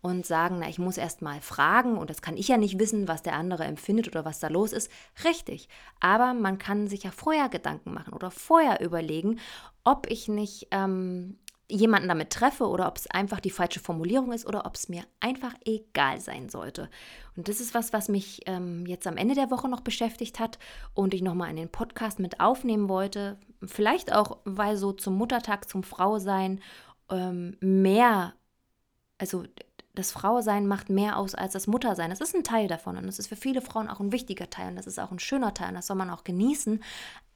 und 0.00 0.24
sagen, 0.24 0.58
na, 0.60 0.68
ich 0.68 0.78
muss 0.78 0.96
erst 0.96 1.22
mal 1.22 1.40
fragen 1.40 1.98
und 1.98 2.10
das 2.10 2.22
kann 2.22 2.36
ich 2.36 2.48
ja 2.48 2.56
nicht 2.56 2.78
wissen, 2.78 3.06
was 3.06 3.22
der 3.22 3.34
andere 3.34 3.64
empfindet 3.64 4.08
oder 4.08 4.24
was 4.24 4.40
da 4.40 4.48
los 4.48 4.72
ist. 4.72 4.90
Richtig. 5.24 5.68
Aber 6.00 6.32
man 6.32 6.58
kann 6.58 6.88
sich 6.88 7.02
ja 7.02 7.10
vorher 7.10 7.48
Gedanken 7.48 7.92
machen 7.92 8.14
oder 8.14 8.30
vorher 8.30 8.80
überlegen, 8.80 9.38
ob 9.84 10.10
ich 10.10 10.28
nicht 10.28 10.68
ähm, 10.70 11.38
jemanden 11.70 12.08
damit 12.08 12.30
treffe 12.30 12.68
oder 12.68 12.88
ob 12.88 12.96
es 12.96 13.06
einfach 13.08 13.40
die 13.40 13.50
falsche 13.50 13.80
Formulierung 13.80 14.32
ist 14.32 14.46
oder 14.46 14.66
ob 14.66 14.74
es 14.74 14.88
mir 14.88 15.04
einfach 15.20 15.54
egal 15.64 16.20
sein 16.20 16.48
sollte. 16.48 16.90
Und 17.36 17.48
das 17.48 17.60
ist 17.60 17.74
was, 17.74 17.92
was 17.92 18.08
mich 18.08 18.42
ähm, 18.46 18.86
jetzt 18.86 19.06
am 19.06 19.16
Ende 19.16 19.34
der 19.34 19.50
Woche 19.50 19.68
noch 19.68 19.80
beschäftigt 19.80 20.40
hat 20.40 20.58
und 20.94 21.14
ich 21.14 21.22
nochmal 21.22 21.50
in 21.50 21.56
den 21.56 21.70
Podcast 21.70 22.18
mit 22.18 22.40
aufnehmen 22.40 22.88
wollte. 22.88 23.38
Vielleicht 23.64 24.12
auch, 24.12 24.38
weil 24.44 24.76
so 24.76 24.92
zum 24.92 25.16
Muttertag, 25.16 25.68
zum 25.68 25.82
Frausein 25.82 26.60
ähm, 27.10 27.56
mehr, 27.60 28.34
also 29.18 29.44
das 29.94 30.12
Frausein 30.12 30.66
macht 30.66 30.88
mehr 30.88 31.16
aus 31.16 31.34
als 31.34 31.52
das 31.52 31.66
Muttersein. 31.66 32.10
Das 32.10 32.20
ist 32.20 32.34
ein 32.34 32.44
Teil 32.44 32.68
davon 32.68 32.96
und 32.96 33.06
das 33.06 33.18
ist 33.18 33.26
für 33.26 33.36
viele 33.36 33.60
Frauen 33.60 33.88
auch 33.88 34.00
ein 34.00 34.12
wichtiger 34.12 34.48
Teil 34.48 34.68
und 34.68 34.76
das 34.76 34.86
ist 34.86 35.00
auch 35.00 35.10
ein 35.10 35.18
schöner 35.18 35.52
Teil 35.52 35.70
und 35.70 35.74
das 35.74 35.88
soll 35.88 35.96
man 35.96 36.10
auch 36.10 36.22
genießen. 36.22 36.82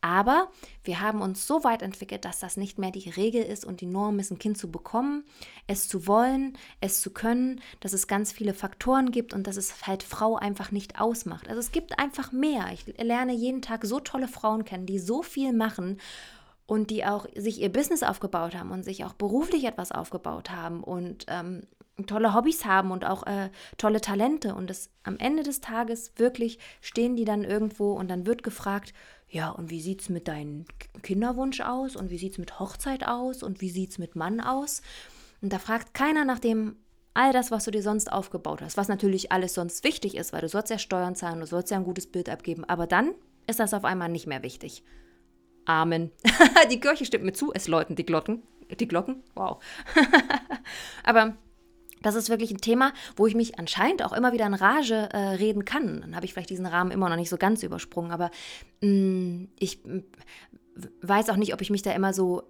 Aber 0.00 0.50
wir 0.84 1.00
haben 1.00 1.22
uns 1.22 1.46
so 1.46 1.64
weit 1.64 1.80
entwickelt, 1.82 2.26
dass 2.26 2.38
das 2.38 2.56
nicht 2.56 2.78
mehr 2.78 2.90
die 2.90 3.08
Regel 3.08 3.42
ist 3.42 3.64
und 3.64 3.80
die 3.80 3.86
Norm 3.86 4.18
ist, 4.18 4.30
ein 4.30 4.38
Kind 4.38 4.58
zu 4.58 4.70
bekommen, 4.70 5.24
es 5.66 5.88
zu 5.88 6.06
wollen, 6.06 6.58
es 6.80 7.00
zu 7.00 7.10
können, 7.10 7.60
dass 7.80 7.94
es 7.94 8.06
ganz 8.06 8.30
viele 8.30 8.54
Faktoren 8.54 9.10
gibt 9.10 9.32
und 9.32 9.46
dass 9.46 9.56
es 9.56 9.86
halt 9.86 10.02
Frau 10.02 10.36
einfach 10.36 10.70
nicht 10.70 11.00
ausmacht. 11.00 11.48
Also 11.48 11.58
es 11.58 11.72
gibt 11.72 11.98
einfach 11.98 12.32
mehr. 12.32 12.66
Ich 12.72 12.86
lerne 12.98 13.32
jeden 13.32 13.62
Tag 13.62 13.84
so 13.84 13.98
tolle 13.98 14.28
Frauen 14.28 14.64
kennen, 14.64 14.86
die 14.86 14.98
so 14.98 15.22
viel 15.22 15.54
machen 15.54 15.98
und 16.66 16.90
die 16.90 17.04
auch 17.04 17.26
sich 17.34 17.60
ihr 17.60 17.72
Business 17.72 18.02
aufgebaut 18.02 18.54
haben 18.54 18.70
und 18.70 18.84
sich 18.84 19.04
auch 19.04 19.14
beruflich 19.14 19.64
etwas 19.64 19.90
aufgebaut 19.90 20.50
haben 20.50 20.82
und 20.82 21.26
ähm, 21.28 21.62
tolle 22.06 22.34
Hobbys 22.34 22.64
haben 22.64 22.90
und 22.90 23.04
auch 23.04 23.26
äh, 23.26 23.50
tolle 23.78 24.00
Talente. 24.00 24.54
Und 24.54 24.68
das, 24.68 24.90
am 25.02 25.16
Ende 25.18 25.42
des 25.42 25.60
Tages 25.60 26.12
wirklich 26.16 26.58
stehen 26.80 27.16
die 27.16 27.24
dann 27.24 27.44
irgendwo 27.44 27.92
und 27.92 28.08
dann 28.08 28.26
wird 28.26 28.42
gefragt, 28.42 28.92
ja, 29.28 29.50
und 29.50 29.70
wie 29.70 29.80
sieht 29.80 30.02
es 30.02 30.08
mit 30.08 30.28
deinem 30.28 30.64
Kinderwunsch 31.02 31.60
aus? 31.60 31.96
Und 31.96 32.10
wie 32.10 32.18
sieht 32.18 32.32
es 32.32 32.38
mit 32.38 32.60
Hochzeit 32.60 33.06
aus? 33.06 33.42
Und 33.42 33.60
wie 33.60 33.70
sieht 33.70 33.90
es 33.90 33.98
mit 33.98 34.16
Mann 34.16 34.40
aus? 34.40 34.82
Und 35.40 35.52
da 35.52 35.58
fragt 35.58 35.94
keiner 35.94 36.24
nach 36.24 36.38
dem 36.38 36.76
all 37.14 37.32
das, 37.32 37.50
was 37.50 37.64
du 37.64 37.70
dir 37.70 37.82
sonst 37.82 38.12
aufgebaut 38.12 38.60
hast, 38.60 38.76
was 38.76 38.88
natürlich 38.88 39.30
alles 39.30 39.54
sonst 39.54 39.84
wichtig 39.84 40.16
ist, 40.16 40.32
weil 40.32 40.40
du 40.40 40.48
sollst 40.48 40.70
ja 40.70 40.78
Steuern 40.78 41.14
zahlen, 41.14 41.40
du 41.40 41.46
sollst 41.46 41.70
ja 41.70 41.76
ein 41.76 41.84
gutes 41.84 42.08
Bild 42.08 42.28
abgeben, 42.28 42.64
aber 42.64 42.88
dann 42.88 43.14
ist 43.46 43.60
das 43.60 43.72
auf 43.72 43.84
einmal 43.84 44.08
nicht 44.08 44.26
mehr 44.26 44.42
wichtig. 44.42 44.82
Amen. 45.64 46.10
die 46.70 46.80
Kirche 46.80 47.04
stimmt 47.04 47.24
mir 47.24 47.32
zu, 47.32 47.52
es 47.54 47.68
läuten 47.68 47.96
die 47.96 48.04
Glocken. 48.04 48.42
Die 48.78 48.88
Glocken? 48.88 49.22
Wow. 49.34 49.62
Aber 51.04 51.36
das 52.04 52.14
ist 52.14 52.28
wirklich 52.28 52.50
ein 52.50 52.60
Thema, 52.60 52.92
wo 53.16 53.26
ich 53.26 53.34
mich 53.34 53.58
anscheinend 53.58 54.04
auch 54.04 54.12
immer 54.12 54.32
wieder 54.32 54.46
in 54.46 54.54
Rage 54.54 55.08
äh, 55.12 55.16
reden 55.16 55.64
kann. 55.64 56.02
Dann 56.02 56.14
habe 56.14 56.26
ich 56.26 56.32
vielleicht 56.32 56.50
diesen 56.50 56.66
Rahmen 56.66 56.90
immer 56.90 57.08
noch 57.08 57.16
nicht 57.16 57.30
so 57.30 57.36
ganz 57.36 57.62
übersprungen, 57.62 58.12
aber 58.12 58.30
mh, 58.80 58.88
mm, 58.88 59.48
ich 59.58 59.80
weiß 61.02 61.30
auch 61.30 61.36
nicht, 61.36 61.54
ob 61.54 61.60
ich 61.60 61.70
mich 61.70 61.82
da 61.82 61.92
immer 61.92 62.12
so 62.12 62.42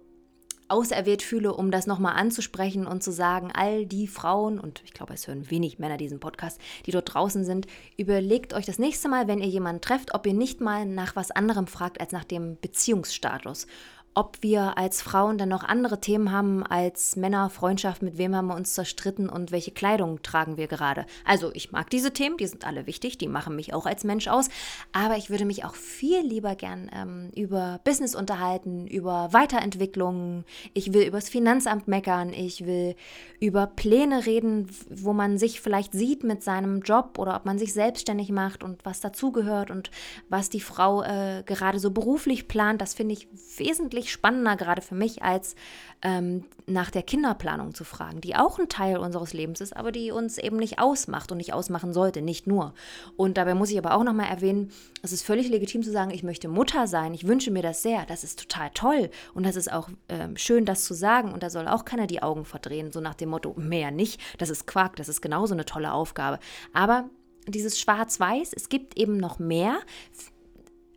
auserwählt 0.67 1.21
fühle, 1.21 1.53
um 1.53 1.69
das 1.71 1.85
nochmal 1.85 2.15
anzusprechen 2.15 2.87
und 2.87 3.03
zu 3.03 3.11
sagen, 3.11 3.51
all 3.53 3.85
die 3.85 4.07
Frauen, 4.07 4.59
und 4.59 4.81
ich 4.83 4.93
glaube, 4.93 5.13
es 5.13 5.27
hören 5.27 5.49
wenig 5.51 5.79
Männer 5.79 5.97
diesen 5.97 6.19
Podcast, 6.19 6.59
die 6.85 6.91
dort 6.91 7.13
draußen 7.13 7.45
sind, 7.45 7.67
überlegt 7.97 8.53
euch 8.53 8.65
das 8.65 8.79
nächste 8.79 9.07
Mal, 9.07 9.27
wenn 9.27 9.39
ihr 9.39 9.47
jemanden 9.47 9.81
trefft, 9.81 10.15
ob 10.15 10.25
ihr 10.25 10.33
nicht 10.33 10.61
mal 10.61 10.85
nach 10.85 11.15
was 11.15 11.31
anderem 11.31 11.67
fragt 11.67 12.01
als 12.01 12.11
nach 12.11 12.23
dem 12.23 12.57
Beziehungsstatus 12.59 13.67
ob 14.15 14.37
wir 14.41 14.77
als 14.77 15.01
Frauen 15.01 15.37
dann 15.37 15.49
noch 15.49 15.63
andere 15.63 15.99
Themen 15.99 16.31
haben 16.31 16.63
als 16.63 17.17
Männer, 17.17 17.49
Freundschaft, 17.49 18.01
mit 18.01 18.17
wem 18.17 18.33
haben 18.33 18.47
wir 18.47 18.55
uns 18.55 18.73
zerstritten 18.73 19.27
und 19.27 19.51
welche 19.51 19.71
Kleidung 19.71 20.23
tragen 20.23 20.55
wir 20.55 20.67
gerade. 20.67 21.05
Also 21.25 21.51
ich 21.53 21.73
mag 21.73 21.89
diese 21.89 22.13
Themen, 22.13 22.37
die 22.37 22.47
sind 22.47 22.65
alle 22.65 22.87
wichtig, 22.87 23.17
die 23.17 23.27
machen 23.27 23.57
mich 23.57 23.73
auch 23.73 23.85
als 23.85 24.05
Mensch 24.05 24.29
aus, 24.29 24.47
aber 24.93 25.17
ich 25.17 25.29
würde 25.29 25.43
mich 25.43 25.65
auch 25.65 25.75
viel 25.75 26.21
lieber 26.21 26.55
gern 26.55 26.89
ähm, 26.93 27.29
über 27.35 27.81
Business 27.83 28.15
unterhalten, 28.15 28.87
über 28.87 29.33
Weiterentwicklungen, 29.33 30.45
ich 30.73 30.93
will 30.93 31.05
übers 31.05 31.27
Finanzamt 31.27 31.89
meckern, 31.89 32.31
ich 32.31 32.65
will 32.65 32.95
über 33.41 33.67
Pläne 33.67 34.25
reden, 34.25 34.69
wo 34.89 35.11
man 35.11 35.37
sich 35.37 35.59
vielleicht 35.59 35.91
sieht 35.91 36.23
mit 36.23 36.41
seinem 36.41 36.81
Job 36.81 37.19
oder 37.19 37.35
ob 37.35 37.45
man 37.45 37.59
sich 37.59 37.73
selbstständig 37.73 38.29
macht 38.29 38.63
und 38.63 38.85
was 38.85 39.01
dazugehört 39.01 39.71
und 39.71 39.91
was 40.29 40.49
die 40.49 40.61
Frau 40.61 41.03
äh, 41.03 41.43
gerade 41.45 41.79
so 41.79 41.91
beruflich 41.91 42.47
plant, 42.47 42.81
das 42.81 42.93
finde 42.93 43.13
ich 43.13 43.27
wesentlich 43.57 44.04
wesentlich 44.05 44.11
spannender 44.11 44.55
gerade 44.55 44.81
für 44.81 44.95
mich, 44.95 45.23
als 45.23 45.55
ähm, 46.01 46.43
nach 46.67 46.91
der 46.91 47.03
Kinderplanung 47.03 47.73
zu 47.73 47.83
fragen, 47.83 48.21
die 48.21 48.35
auch 48.35 48.59
ein 48.59 48.69
Teil 48.69 48.97
unseres 48.97 49.33
Lebens 49.33 49.61
ist, 49.61 49.75
aber 49.75 49.91
die 49.91 50.11
uns 50.11 50.37
eben 50.37 50.57
nicht 50.57 50.79
ausmacht 50.79 51.31
und 51.31 51.37
nicht 51.37 51.53
ausmachen 51.53 51.93
sollte, 51.93 52.21
nicht 52.21 52.47
nur. 52.47 52.73
Und 53.17 53.37
dabei 53.37 53.55
muss 53.55 53.71
ich 53.71 53.77
aber 53.77 53.95
auch 53.95 54.03
nochmal 54.03 54.29
erwähnen, 54.29 54.71
es 55.01 55.11
ist 55.11 55.23
völlig 55.23 55.49
legitim 55.49 55.83
zu 55.83 55.91
sagen, 55.91 56.11
ich 56.11 56.23
möchte 56.23 56.47
Mutter 56.47 56.87
sein, 56.87 57.13
ich 57.13 57.27
wünsche 57.27 57.51
mir 57.51 57.63
das 57.63 57.81
sehr, 57.81 58.05
das 58.05 58.23
ist 58.23 58.39
total 58.39 58.69
toll. 58.73 59.09
Und 59.33 59.45
das 59.45 59.55
ist 59.55 59.71
auch 59.71 59.89
ähm, 60.09 60.37
schön, 60.37 60.65
das 60.65 60.83
zu 60.83 60.93
sagen. 60.93 61.31
Und 61.33 61.41
da 61.41 61.49
soll 61.49 61.67
auch 61.67 61.85
keiner 61.85 62.07
die 62.07 62.21
Augen 62.21 62.45
verdrehen, 62.45 62.91
so 62.91 63.01
nach 63.01 63.15
dem 63.15 63.29
Motto, 63.29 63.53
mehr 63.57 63.91
nicht, 63.91 64.19
das 64.37 64.49
ist 64.49 64.67
Quark, 64.67 64.95
das 64.95 65.09
ist 65.09 65.21
genauso 65.21 65.53
eine 65.53 65.65
tolle 65.65 65.93
Aufgabe. 65.93 66.39
Aber 66.73 67.09
dieses 67.47 67.79
Schwarz-Weiß, 67.79 68.53
es 68.53 68.69
gibt 68.69 68.97
eben 68.97 69.17
noch 69.17 69.39
mehr 69.39 69.79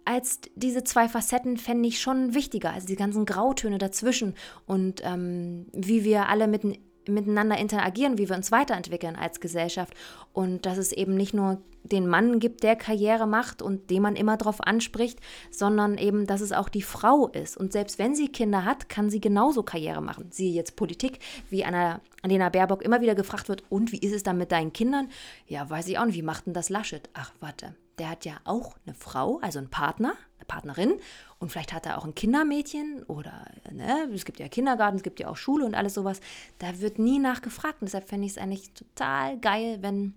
als 0.09 0.41
diese 0.55 0.85
zwei 0.85 1.07
Facetten 1.07 1.59
fände 1.59 1.87
ich 1.87 2.00
schon 2.00 2.35
wichtiger, 2.35 2.73
also 2.73 2.87
die 2.87 2.97
ganzen 2.97 3.27
Grautöne 3.27 3.77
dazwischen 3.77 4.35
und 4.67 5.03
ähm, 5.05 5.67
wie 5.73 6.03
wir 6.03 6.31
alle 6.31 6.49
mit, 6.49 6.62
miteinander 7.07 7.59
interagieren, 7.59 8.17
wie 8.17 8.29
wir 8.29 8.37
uns 8.37 8.50
weiterentwickeln 8.50 9.17
als 9.17 9.38
Gesellschaft 9.38 9.93
und 10.33 10.65
dass 10.65 10.79
es 10.79 10.93
eben 10.93 11.15
nicht 11.15 11.35
nur 11.35 11.61
den 11.83 12.07
Mann 12.07 12.41
gibt, 12.41 12.62
der 12.62 12.75
Karriere 12.75 13.27
macht 13.27 13.61
und 13.61 13.90
den 13.90 14.01
man 14.01 14.16
immer 14.16 14.38
darauf 14.38 14.62
anspricht, 14.62 15.21
sondern 15.51 15.99
eben, 15.99 16.27
dass 16.27 16.40
es 16.40 16.53
auch 16.53 16.71
die 16.71 16.83
Frau 16.83 17.29
ist. 17.29 17.57
Und 17.57 17.73
selbst 17.73 17.99
wenn 17.99 18.14
sie 18.14 18.29
Kinder 18.29 18.64
hat, 18.64 18.88
kann 18.88 19.11
sie 19.11 19.21
genauso 19.21 19.62
Karriere 19.62 20.01
machen. 20.01 20.29
Siehe 20.31 20.53
jetzt 20.53 20.77
Politik, 20.77 21.18
wie 21.51 21.64
Anna, 21.64 22.01
Annalena 22.23 22.49
Baerbock 22.49 22.83
immer 22.83 23.01
wieder 23.01 23.14
gefragt 23.14 23.49
wird, 23.49 23.62
und 23.68 23.92
wie 23.92 23.99
ist 23.99 24.12
es 24.12 24.23
dann 24.23 24.38
mit 24.38 24.53
deinen 24.53 24.73
Kindern? 24.73 25.09
Ja, 25.47 25.68
weiß 25.68 25.88
ich 25.88 25.99
auch 25.99 26.05
nicht, 26.07 26.16
wie 26.16 26.23
macht 26.23 26.47
denn 26.47 26.55
das 26.55 26.68
Laschet? 26.68 27.09
Ach, 27.14 27.33
warte, 27.40 27.75
der 27.98 28.11
hat 28.11 28.24
ja 28.24 28.34
auch 28.44 28.76
eine 28.87 28.94
Frau, 28.94 29.38
also 29.40 29.58
einen 29.58 29.70
Partner, 29.70 30.14
eine 30.38 30.46
Partnerin 30.46 30.94
und 31.38 31.50
vielleicht 31.50 31.72
hat 31.72 31.87
er 31.87 31.98
auch 31.98 32.04
ein 32.04 32.14
Kindermädchen 32.14 33.02
oder 33.04 33.46
ne, 33.70 34.08
es 34.14 34.24
gibt 34.24 34.38
ja 34.38 34.48
Kindergarten, 34.48 34.96
es 34.96 35.02
gibt 35.02 35.20
ja 35.20 35.28
auch 35.28 35.37
Schule 35.37 35.64
und 35.64 35.74
alles 35.74 35.94
sowas. 35.94 36.20
Da 36.58 36.80
wird 36.80 36.98
nie 36.98 37.18
nachgefragt 37.18 37.80
und 37.80 37.87
deshalb 37.87 38.08
fände 38.08 38.26
ich 38.26 38.32
es 38.32 38.38
eigentlich 38.38 38.72
total 38.72 39.38
geil, 39.38 39.78
wenn 39.80 40.14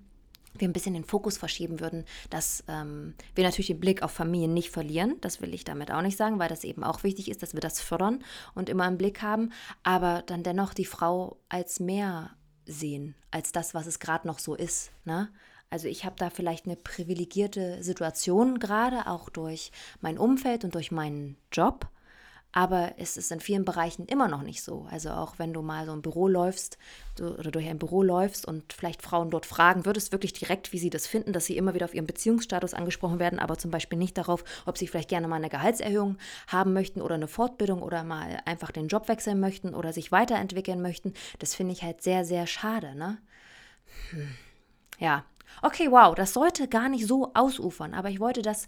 wir 0.54 0.68
ein 0.68 0.74
bisschen 0.74 0.94
den 0.94 1.06
Fokus 1.06 1.38
verschieben 1.38 1.80
würden, 1.80 2.06
dass 2.30 2.64
ähm, 2.68 3.14
wir 3.36 3.44
natürlich 3.44 3.68
den 3.68 3.80
Blick 3.80 4.04
auf 4.04 4.12
Familien 4.12 4.54
nicht 4.54 4.70
verlieren. 4.70 5.16
Das 5.22 5.42
will 5.42 5.54
ich 5.54 5.64
damit 5.64 5.92
auch 5.92 6.02
nicht 6.02 6.18
sagen, 6.18 6.40
weil 6.40 6.50
das 6.50 6.64
eben 6.64 6.84
auch 6.84 7.04
wichtig 7.04 7.30
ist, 7.30 7.42
dass 7.42 7.54
wir 7.54 7.62
das 7.62 7.80
fördern 7.80 8.24
und 8.54 8.70
immer 8.70 8.88
im 8.88 8.98
Blick 8.98 9.22
haben, 9.22 9.52
aber 9.84 10.24
dann 10.26 10.44
dennoch 10.44 10.74
die 10.74 10.86
Frau 10.86 11.38
als 11.50 11.80
mehr 11.80 12.32
sehen, 12.66 13.16
als 13.32 13.52
das, 13.52 13.74
was 13.74 13.88
es 13.88 14.00
gerade 14.00 14.28
noch 14.28 14.40
so 14.40 14.56
ist. 14.56 14.92
Ne? 15.06 15.30
Also 15.72 15.88
ich 15.88 16.06
habe 16.06 16.16
da 16.18 16.30
vielleicht 16.30 16.66
eine 16.66 16.76
privilegierte 16.76 17.82
Situation 17.82 18.60
gerade, 18.60 19.08
auch 19.08 19.30
durch 19.30 19.72
mein 20.02 20.18
Umfeld 20.18 20.66
und 20.66 20.76
durch 20.76 20.92
meinen 20.92 21.38
Job. 21.52 21.88
Aber 22.54 22.96
es 22.98 23.16
ist 23.16 23.32
in 23.32 23.40
vielen 23.40 23.64
Bereichen 23.64 24.06
immer 24.08 24.28
noch 24.28 24.42
nicht 24.42 24.62
so. 24.62 24.86
Also 24.92 25.12
auch 25.12 25.40
wenn 25.40 25.54
du 25.54 25.62
mal 25.62 25.86
so 25.86 25.94
ein 25.94 26.02
Büro 26.02 26.28
läufst 26.28 26.78
oder 27.18 27.50
durch 27.50 27.66
ein 27.70 27.80
Büro 27.80 28.04
läufst 28.04 28.46
und 28.46 28.74
vielleicht 28.74 29.02
Frauen 29.02 29.30
dort 29.30 29.46
fragen, 29.46 29.86
würdest 29.86 30.12
wirklich 30.12 30.34
direkt, 30.34 30.74
wie 30.74 30.78
sie 30.78 30.90
das 30.90 31.08
finden, 31.08 31.32
dass 31.32 31.46
sie 31.46 31.56
immer 31.56 31.74
wieder 31.74 31.86
auf 31.86 31.94
ihren 31.94 32.08
Beziehungsstatus 32.08 32.74
angesprochen 32.74 33.20
werden, 33.20 33.40
aber 33.40 33.58
zum 33.58 33.72
Beispiel 33.72 33.98
nicht 33.98 34.18
darauf, 34.18 34.44
ob 34.66 34.78
sie 34.78 34.88
vielleicht 34.88 35.08
gerne 35.08 35.30
mal 35.30 35.38
eine 35.38 35.50
Gehaltserhöhung 35.50 36.18
haben 36.48 36.74
möchten 36.74 37.02
oder 37.02 37.16
eine 37.16 37.30
Fortbildung 37.30 37.82
oder 37.82 38.04
mal 38.04 38.42
einfach 38.44 38.72
den 38.72 38.90
Job 38.90 39.08
wechseln 39.08 39.40
möchten 39.40 39.74
oder 39.74 39.94
sich 39.94 40.12
weiterentwickeln 40.12 40.82
möchten. 40.82 41.14
Das 41.40 41.56
finde 41.56 41.72
ich 41.72 41.84
halt 41.84 42.02
sehr, 42.02 42.26
sehr 42.26 42.48
schade. 42.48 42.96
Ne? 42.96 43.18
Hm. 44.10 44.36
Ja, 45.00 45.24
Okay, 45.62 45.92
wow, 45.92 46.16
das 46.16 46.34
sollte 46.34 46.68
gar 46.68 46.90
nicht 46.90 47.08
so 47.08 47.32
ausufern, 47.34 47.94
aber 47.94 48.10
ich 48.10 48.20
wollte 48.20 48.42
das, 48.42 48.68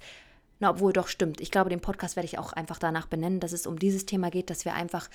na, 0.60 0.70
obwohl 0.70 0.94
doch 0.94 1.08
stimmt. 1.08 1.42
Ich 1.42 1.52
glaube, 1.52 1.70
den 1.70 1.82
Podcast 1.82 2.16
werde 2.16 2.28
ich 2.28 2.40
auch 2.40 2.54
einfach 2.54 2.80
danach 2.80 3.08
benennen, 3.08 3.40
dass 3.40 3.52
es 3.52 3.68
um 3.68 3.80
dieses 3.80 4.06
Thema 4.06 4.30
geht, 4.30 4.50
dass 4.50 4.66
wir 4.66 4.74
einfach 4.74 5.10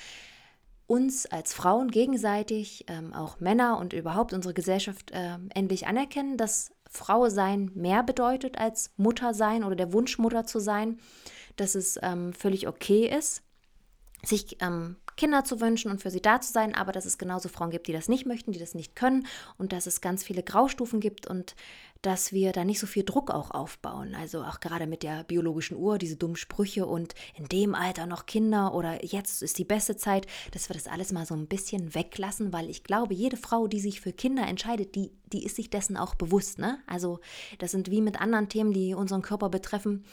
uns 0.87 1.27
als 1.27 1.53
Frauen 1.53 1.91
gegenseitig, 1.91 2.87
ähm, 2.89 3.13
auch 3.13 3.41
Männer 3.41 3.79
und 3.79 3.93
überhaupt 3.93 4.33
unsere 4.33 4.55
Gesellschaft 4.55 5.11
äh, 5.11 5.37
endlich 5.55 5.87
anerkennen, 5.87 6.39
dass 6.39 6.73
Frau 6.91 7.29
sein 7.29 7.71
mehr 7.75 8.03
bedeutet 8.03 8.59
als 8.59 8.91
Mutter 8.97 9.35
sein 9.35 9.65
oder 9.65 9.77
der 9.77 9.93
Wunsch 9.93 10.19
Mutter 10.19 10.47
zu 10.47 10.59
sein, 10.61 10.99
dass 11.57 11.75
es 11.75 11.99
ähm, 12.03 12.33
völlig 12.33 12.67
okay 12.67 13.07
ist, 13.07 13.43
sich 14.25 14.57
ähm, 14.63 14.97
Kinder 15.19 15.45
zu 15.45 15.61
wünschen 15.61 15.91
und 15.91 16.01
für 16.01 16.11
sie 16.11 16.23
da 16.23 16.41
zu 16.41 16.51
sein, 16.51 16.75
aber 16.75 16.93
dass 16.93 17.05
es 17.05 17.19
genauso 17.19 17.51
Frauen 17.51 17.71
gibt, 17.71 17.89
die 17.89 17.93
das 17.93 18.09
nicht 18.09 18.25
möchten, 18.25 18.53
die 18.53 18.59
das 18.59 18.75
nicht 18.75 18.97
können 18.97 19.27
und 19.59 19.73
dass 19.73 19.87
es 19.87 20.01
ganz 20.01 20.23
viele 20.25 20.43
Graustufen 20.43 21.01
gibt 21.01 21.27
und 21.27 21.55
dass 22.03 22.33
wir 22.33 22.53
da 22.53 22.65
nicht 22.65 22.79
so 22.79 22.87
viel 22.87 23.05
Druck 23.05 23.31
auch 23.31 23.51
aufbauen. 23.51 24.15
Also 24.15 24.43
auch 24.43 24.61
gerade 24.61 24.87
mit 24.87 25.03
der 25.03 25.25
biologischen 25.25 25.77
Uhr, 25.77 25.99
diese 25.99 26.17
dummen 26.17 26.37
Sprüche 26.37 26.87
und 26.87 27.15
in 27.37 27.47
dem 27.47 27.75
Alter 27.75 28.07
noch 28.07 28.27
Kinder 28.27 28.75
oder 28.75 29.05
jetzt 29.05 29.43
ist 29.43 29.59
die 29.59 29.65
beste 29.65 29.97
Zeit, 29.97 30.27
dass 30.53 30.69
wir 30.69 30.75
das 30.75 30.87
alles 30.87 31.13
mal 31.13 31.27
so 31.27 31.35
ein 31.35 31.49
bisschen 31.49 31.95
weglassen, 31.95 32.53
weil 32.53 32.71
ich 32.71 32.85
glaube, 32.85 33.15
jede 33.15 33.37
Frau, 33.37 33.67
die 33.67 33.81
sich 33.81 34.01
für 34.01 34.13
Kinder 34.13 34.47
entscheidet, 34.47 34.95
die, 34.95 35.11
die 35.33 35.45
ist 35.45 35.57
sich 35.57 35.71
dessen 35.71 35.97
auch 35.97 36.15
bewusst. 36.15 36.59
Ne? 36.59 36.79
Also 36.87 37.21
das 37.59 37.73
sind 37.73 37.91
wie 37.91 38.01
mit 38.01 38.21
anderen 38.21 38.49
Themen, 38.49 38.73
die 38.73 38.95
unseren 38.95 39.23
Körper 39.23 39.49
betreffen. 39.49 40.05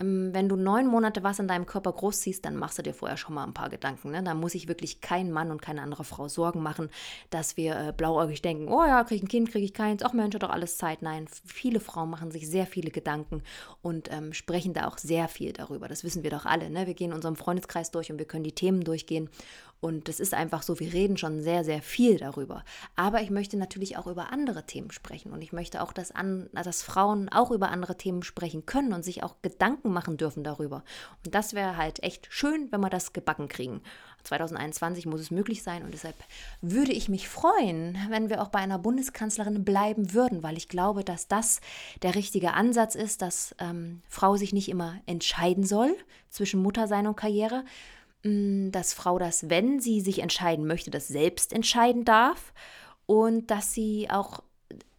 Ähm, 0.00 0.30
wenn 0.32 0.48
du 0.48 0.56
neun 0.56 0.86
Monate 0.86 1.22
was 1.22 1.38
in 1.38 1.48
deinem 1.48 1.66
Körper 1.66 1.92
großziehst, 1.92 2.44
dann 2.44 2.56
machst 2.56 2.78
du 2.78 2.82
dir 2.82 2.94
vorher 2.94 3.16
schon 3.16 3.34
mal 3.34 3.44
ein 3.44 3.54
paar 3.54 3.68
Gedanken. 3.68 4.10
Ne? 4.10 4.22
Da 4.22 4.34
muss 4.34 4.54
ich 4.54 4.68
wirklich 4.68 5.00
kein 5.00 5.30
Mann 5.30 5.50
und 5.50 5.62
keine 5.62 5.82
andere 5.82 6.04
Frau 6.04 6.28
Sorgen 6.28 6.62
machen, 6.62 6.90
dass 7.30 7.56
wir 7.56 7.76
äh, 7.76 7.92
blauäugig 7.96 8.42
denken, 8.42 8.68
oh 8.68 8.84
ja, 8.84 9.04
kriege 9.04 9.16
ich 9.16 9.22
ein 9.22 9.28
Kind, 9.28 9.50
kriege 9.50 9.64
ich 9.64 9.74
keins, 9.74 10.02
ach 10.02 10.12
Mensch, 10.12 10.34
hat 10.34 10.42
doch 10.42 10.50
alles 10.50 10.78
Zeit. 10.78 11.02
Nein, 11.02 11.26
viele 11.44 11.80
Frauen 11.80 12.10
machen 12.10 12.30
sich 12.30 12.48
sehr 12.48 12.66
viele 12.66 12.90
Gedanken 12.90 13.42
und 13.80 14.10
ähm, 14.12 14.32
sprechen 14.32 14.74
da 14.74 14.86
auch 14.86 14.98
sehr 14.98 15.28
viel 15.28 15.52
darüber. 15.52 15.88
Das 15.88 16.04
wissen 16.04 16.22
wir 16.22 16.30
doch 16.30 16.46
alle. 16.46 16.70
Ne? 16.70 16.86
Wir 16.86 16.94
gehen 16.94 17.12
unserem 17.12 17.36
Freundeskreis 17.36 17.90
durch 17.90 18.10
und 18.10 18.18
wir 18.18 18.26
können 18.26 18.44
die 18.44 18.54
Themen 18.54 18.82
durchgehen. 18.84 19.30
Und 19.82 20.06
das 20.06 20.20
ist 20.20 20.32
einfach 20.32 20.62
so, 20.62 20.78
wir 20.78 20.92
reden 20.92 21.16
schon 21.16 21.42
sehr, 21.42 21.64
sehr 21.64 21.82
viel 21.82 22.16
darüber. 22.16 22.64
Aber 22.94 23.20
ich 23.20 23.30
möchte 23.30 23.56
natürlich 23.56 23.96
auch 23.98 24.06
über 24.06 24.32
andere 24.32 24.64
Themen 24.64 24.92
sprechen. 24.92 25.32
Und 25.32 25.42
ich 25.42 25.52
möchte 25.52 25.82
auch, 25.82 25.92
dass, 25.92 26.12
an, 26.12 26.48
dass 26.52 26.84
Frauen 26.84 27.28
auch 27.30 27.50
über 27.50 27.68
andere 27.70 27.96
Themen 27.96 28.22
sprechen 28.22 28.64
können 28.64 28.92
und 28.92 29.04
sich 29.04 29.24
auch 29.24 29.34
Gedanken 29.42 29.92
machen 29.92 30.16
dürfen 30.16 30.44
darüber. 30.44 30.84
Und 31.24 31.34
das 31.34 31.54
wäre 31.54 31.76
halt 31.76 32.00
echt 32.04 32.28
schön, 32.30 32.70
wenn 32.70 32.80
wir 32.80 32.90
das 32.90 33.12
gebacken 33.12 33.48
kriegen. 33.48 33.82
2021 34.22 35.06
muss 35.06 35.20
es 35.20 35.32
möglich 35.32 35.64
sein 35.64 35.82
und 35.82 35.92
deshalb 35.92 36.14
würde 36.60 36.92
ich 36.92 37.08
mich 37.08 37.28
freuen, 37.28 37.98
wenn 38.08 38.30
wir 38.30 38.40
auch 38.40 38.50
bei 38.50 38.60
einer 38.60 38.78
Bundeskanzlerin 38.78 39.64
bleiben 39.64 40.14
würden, 40.14 40.44
weil 40.44 40.56
ich 40.56 40.68
glaube, 40.68 41.02
dass 41.02 41.26
das 41.26 41.60
der 42.02 42.14
richtige 42.14 42.52
Ansatz 42.54 42.94
ist, 42.94 43.20
dass 43.20 43.52
ähm, 43.58 44.00
Frau 44.08 44.36
sich 44.36 44.52
nicht 44.52 44.68
immer 44.68 45.00
entscheiden 45.06 45.64
soll 45.64 45.96
zwischen 46.30 46.62
Muttersein 46.62 47.08
und 47.08 47.16
Karriere, 47.16 47.64
dass 48.24 48.94
Frau 48.94 49.18
das, 49.18 49.50
wenn 49.50 49.80
sie 49.80 50.00
sich 50.00 50.20
entscheiden 50.20 50.66
möchte, 50.66 50.90
das 50.90 51.08
selbst 51.08 51.52
entscheiden 51.52 52.04
darf 52.04 52.52
und 53.06 53.50
dass 53.50 53.74
sie 53.74 54.08
auch 54.10 54.42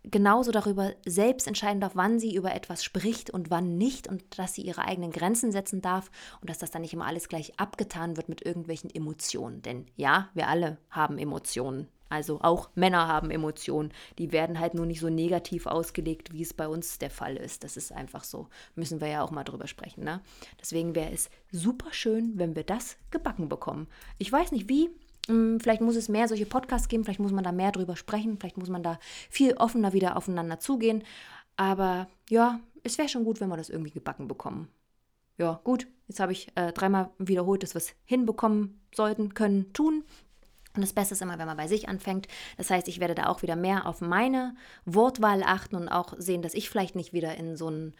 genauso 0.03 0.51
darüber 0.51 0.91
selbst 1.05 1.47
entscheiden 1.47 1.79
darf, 1.79 1.93
wann 1.95 2.19
sie 2.19 2.35
über 2.35 2.53
etwas 2.53 2.83
spricht 2.83 3.29
und 3.29 3.49
wann 3.49 3.77
nicht 3.77 4.07
und 4.07 4.37
dass 4.37 4.53
sie 4.53 4.61
ihre 4.61 4.85
eigenen 4.85 5.11
Grenzen 5.11 5.51
setzen 5.51 5.81
darf 5.81 6.11
und 6.41 6.49
dass 6.49 6.57
das 6.57 6.71
dann 6.71 6.81
nicht 6.81 6.93
immer 6.93 7.05
alles 7.05 7.29
gleich 7.29 7.57
abgetan 7.57 8.17
wird 8.17 8.27
mit 8.27 8.45
irgendwelchen 8.45 8.93
Emotionen. 8.93 9.61
Denn 9.61 9.85
ja, 9.95 10.29
wir 10.33 10.49
alle 10.49 10.77
haben 10.89 11.17
Emotionen. 11.17 11.87
Also 12.13 12.41
auch 12.43 12.69
Männer 12.75 13.07
haben 13.07 13.31
Emotionen. 13.31 13.91
Die 14.19 14.31
werden 14.31 14.59
halt 14.59 14.75
nur 14.75 14.85
nicht 14.85 14.99
so 14.99 15.09
negativ 15.09 15.65
ausgelegt, 15.65 16.31
wie 16.31 16.43
es 16.43 16.53
bei 16.53 16.67
uns 16.67 16.99
der 16.99 17.09
Fall 17.09 17.35
ist. 17.35 17.63
Das 17.63 17.75
ist 17.75 17.91
einfach 17.91 18.23
so. 18.23 18.49
Müssen 18.75 19.01
wir 19.01 19.07
ja 19.07 19.23
auch 19.23 19.31
mal 19.31 19.43
drüber 19.43 19.65
sprechen. 19.65 20.03
Ne? 20.03 20.21
Deswegen 20.61 20.93
wäre 20.93 21.11
es 21.11 21.31
super 21.51 21.91
schön, 21.91 22.33
wenn 22.35 22.55
wir 22.55 22.65
das 22.65 22.97
gebacken 23.09 23.49
bekommen. 23.49 23.87
Ich 24.19 24.31
weiß 24.31 24.51
nicht 24.51 24.69
wie. 24.69 24.91
Hm, 25.25 25.59
vielleicht 25.59 25.81
muss 25.81 25.95
es 25.95 26.07
mehr 26.07 26.27
solche 26.27 26.45
Podcasts 26.45 26.87
geben, 26.87 27.03
vielleicht 27.03 27.19
muss 27.19 27.31
man 27.31 27.43
da 27.43 27.51
mehr 27.51 27.71
drüber 27.71 27.95
sprechen, 27.95 28.37
vielleicht 28.37 28.57
muss 28.57 28.69
man 28.69 28.83
da 28.83 28.99
viel 29.29 29.53
offener 29.53 29.93
wieder 29.93 30.15
aufeinander 30.15 30.59
zugehen. 30.59 31.03
Aber 31.55 32.07
ja, 32.29 32.59
es 32.83 32.99
wäre 32.99 33.09
schon 33.09 33.23
gut, 33.23 33.41
wenn 33.41 33.49
wir 33.49 33.57
das 33.57 33.69
irgendwie 33.69 33.91
gebacken 33.91 34.27
bekommen. 34.27 34.67
Ja, 35.39 35.61
gut, 35.63 35.87
jetzt 36.07 36.19
habe 36.19 36.33
ich 36.33 36.49
äh, 36.53 36.73
dreimal 36.73 37.09
wiederholt, 37.17 37.63
dass 37.63 37.73
wir 37.73 37.79
es 37.79 37.95
hinbekommen 38.05 38.81
sollten, 38.93 39.33
können, 39.33 39.73
tun. 39.73 40.03
Und 40.75 40.81
das 40.81 40.93
Beste 40.93 41.13
ist 41.13 41.21
immer, 41.21 41.37
wenn 41.37 41.47
man 41.47 41.57
bei 41.57 41.67
sich 41.67 41.87
anfängt. 41.87 42.27
Das 42.57 42.69
heißt, 42.69 42.87
ich 42.87 42.99
werde 42.99 43.15
da 43.15 43.27
auch 43.27 43.41
wieder 43.41 43.55
mehr 43.55 43.85
auf 43.85 44.01
meine 44.01 44.55
Wortwahl 44.85 45.43
achten 45.43 45.75
und 45.75 45.89
auch 45.89 46.13
sehen, 46.17 46.41
dass 46.41 46.53
ich 46.53 46.69
vielleicht 46.69 46.95
nicht 46.95 47.13
wieder 47.13 47.35
in 47.35 47.57
so 47.57 47.69
ein, 47.69 47.93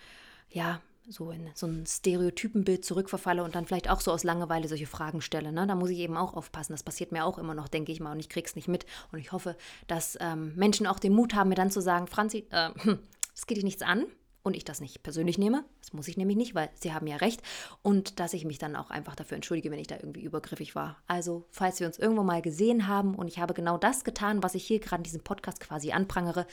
ja, 0.49 0.81
so 1.07 1.31
in 1.31 1.49
so 1.53 1.67
ein 1.67 1.85
Stereotypenbild 1.85 2.85
zurückverfalle 2.85 3.43
und 3.43 3.55
dann 3.55 3.65
vielleicht 3.65 3.89
auch 3.89 3.99
so 3.99 4.11
aus 4.11 4.23
Langeweile 4.23 4.67
solche 4.67 4.87
Fragen 4.87 5.21
stelle. 5.21 5.51
Ne? 5.51 5.67
Da 5.67 5.75
muss 5.75 5.89
ich 5.89 5.99
eben 5.99 6.17
auch 6.17 6.33
aufpassen. 6.33 6.73
Das 6.73 6.83
passiert 6.83 7.11
mir 7.11 7.25
auch 7.25 7.37
immer 7.37 7.53
noch, 7.53 7.67
denke 7.67 7.91
ich 7.91 7.99
mal, 7.99 8.13
und 8.13 8.19
ich 8.19 8.29
krieg's 8.29 8.55
nicht 8.55 8.67
mit. 8.67 8.85
Und 9.11 9.19
ich 9.19 9.31
hoffe, 9.31 9.57
dass 9.87 10.17
ähm, 10.21 10.55
Menschen 10.55 10.87
auch 10.87 10.99
den 10.99 11.13
Mut 11.13 11.35
haben, 11.35 11.49
mir 11.49 11.55
dann 11.55 11.71
zu 11.71 11.81
sagen, 11.81 12.07
Franzi, 12.07 12.47
äh, 12.51 12.69
das 13.33 13.45
geht 13.47 13.57
dich 13.57 13.65
nichts 13.65 13.81
an 13.81 14.05
und 14.43 14.55
ich 14.55 14.65
das 14.65 14.81
nicht 14.81 15.03
persönlich 15.03 15.37
nehme. 15.37 15.63
Das 15.79 15.93
muss 15.93 16.07
ich 16.07 16.17
nämlich 16.17 16.37
nicht, 16.37 16.53
weil 16.53 16.69
sie 16.75 16.93
haben 16.93 17.07
ja 17.07 17.15
recht. 17.17 17.41
Und 17.81 18.19
dass 18.19 18.33
ich 18.33 18.45
mich 18.45 18.59
dann 18.59 18.75
auch 18.75 18.89
einfach 18.89 19.15
dafür 19.15 19.35
entschuldige, 19.35 19.71
wenn 19.71 19.79
ich 19.79 19.87
da 19.87 19.95
irgendwie 19.95 20.21
übergriffig 20.21 20.75
war. 20.75 20.97
Also, 21.07 21.45
falls 21.49 21.79
wir 21.79 21.87
uns 21.87 21.97
irgendwo 21.97 22.23
mal 22.23 22.41
gesehen 22.41 22.87
haben 22.87 23.15
und 23.15 23.27
ich 23.27 23.39
habe 23.39 23.53
genau 23.53 23.77
das 23.77 24.03
getan, 24.03 24.43
was 24.43 24.55
ich 24.55 24.65
hier 24.65 24.79
gerade 24.79 24.99
in 24.99 25.03
diesem 25.03 25.23
Podcast 25.23 25.61
quasi 25.61 25.91
anprangere, 25.93 26.45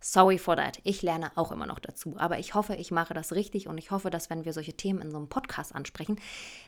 sorry 0.00 0.38
for 0.38 0.56
that. 0.56 0.80
Ich 0.84 1.02
lerne 1.02 1.30
auch 1.36 1.52
immer 1.52 1.66
noch 1.66 1.78
dazu. 1.78 2.16
Aber 2.18 2.38
ich 2.38 2.54
hoffe, 2.54 2.74
ich 2.74 2.90
mache 2.90 3.14
das 3.14 3.32
richtig 3.32 3.68
und 3.68 3.78
ich 3.78 3.90
hoffe, 3.90 4.10
dass 4.10 4.30
wenn 4.30 4.44
wir 4.44 4.52
solche 4.52 4.74
Themen 4.74 5.00
in 5.00 5.10
so 5.10 5.16
einem 5.16 5.28
Podcast 5.28 5.74
ansprechen, 5.74 6.20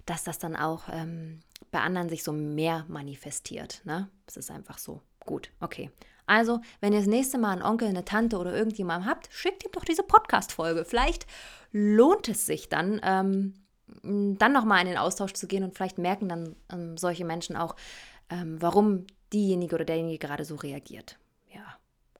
dass 0.06 0.24
das 0.24 0.38
dann 0.38 0.56
auch 0.56 0.85
ähm, 0.92 1.40
bei 1.70 1.80
anderen 1.80 2.09
sich 2.09 2.22
so 2.22 2.33
mehr 2.33 2.85
manifestiert. 2.88 3.83
Ne? 3.85 4.09
Das 4.26 4.37
ist 4.37 4.50
einfach 4.50 4.78
so. 4.78 5.02
Gut, 5.26 5.50
okay. 5.61 5.90
Also, 6.31 6.61
wenn 6.81 6.93
ihr 6.93 7.01
das 7.01 7.09
nächste 7.09 7.38
Mal 7.38 7.51
einen 7.51 7.62
Onkel, 7.62 7.88
eine 7.88 8.05
Tante 8.05 8.38
oder 8.38 8.55
irgendjemanden 8.55 9.11
habt, 9.11 9.29
schickt 9.33 9.64
ihm 9.64 9.73
doch 9.73 9.85
diese 9.85 10.05
Podcast-Folge. 10.05 10.85
Vielleicht 10.85 11.27
lohnt 11.73 12.29
es 12.29 12.47
sich 12.47 12.69
dann, 12.69 13.01
ähm, 13.03 13.55
dann 14.05 14.53
nochmal 14.53 14.83
in 14.83 14.87
den 14.87 14.97
Austausch 14.97 15.33
zu 15.33 15.49
gehen 15.49 15.64
und 15.64 15.75
vielleicht 15.75 15.99
merken 15.99 16.29
dann 16.29 16.55
ähm, 16.73 16.97
solche 16.97 17.25
Menschen 17.25 17.57
auch, 17.57 17.75
ähm, 18.29 18.62
warum 18.62 19.09
diejenige 19.33 19.75
oder 19.75 19.85
derjenige 19.85 20.19
gerade 20.19 20.45
so 20.45 20.55
reagiert. 20.55 21.19
Ja, 21.53 21.64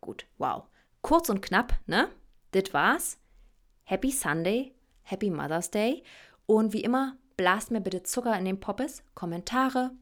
gut, 0.01 0.27
wow. 0.39 0.65
Kurz 1.03 1.29
und 1.29 1.41
knapp, 1.41 1.79
ne? 1.87 2.09
Das 2.51 2.75
war's. 2.75 3.17
Happy 3.85 4.11
Sunday, 4.11 4.75
Happy 5.03 5.31
Mother's 5.31 5.71
Day 5.71 6.03
und 6.47 6.73
wie 6.73 6.83
immer, 6.83 7.17
blast 7.37 7.71
mir 7.71 7.81
bitte 7.81 8.03
Zucker 8.03 8.37
in 8.37 8.45
den 8.45 8.59
Poppes, 8.59 9.05
Kommentare, 9.15 9.93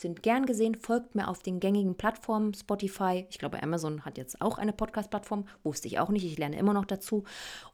sind 0.00 0.22
gern 0.22 0.46
gesehen. 0.46 0.74
Folgt 0.74 1.14
mir 1.14 1.28
auf 1.28 1.42
den 1.42 1.60
gängigen 1.60 1.96
Plattformen, 1.96 2.54
Spotify. 2.54 3.26
Ich 3.30 3.38
glaube, 3.38 3.62
Amazon 3.62 4.04
hat 4.04 4.18
jetzt 4.18 4.40
auch 4.40 4.58
eine 4.58 4.72
Podcast-Plattform. 4.72 5.46
Wusste 5.62 5.88
ich 5.88 5.98
auch 5.98 6.10
nicht. 6.10 6.24
Ich 6.24 6.38
lerne 6.38 6.58
immer 6.58 6.74
noch 6.74 6.84
dazu. 6.84 7.24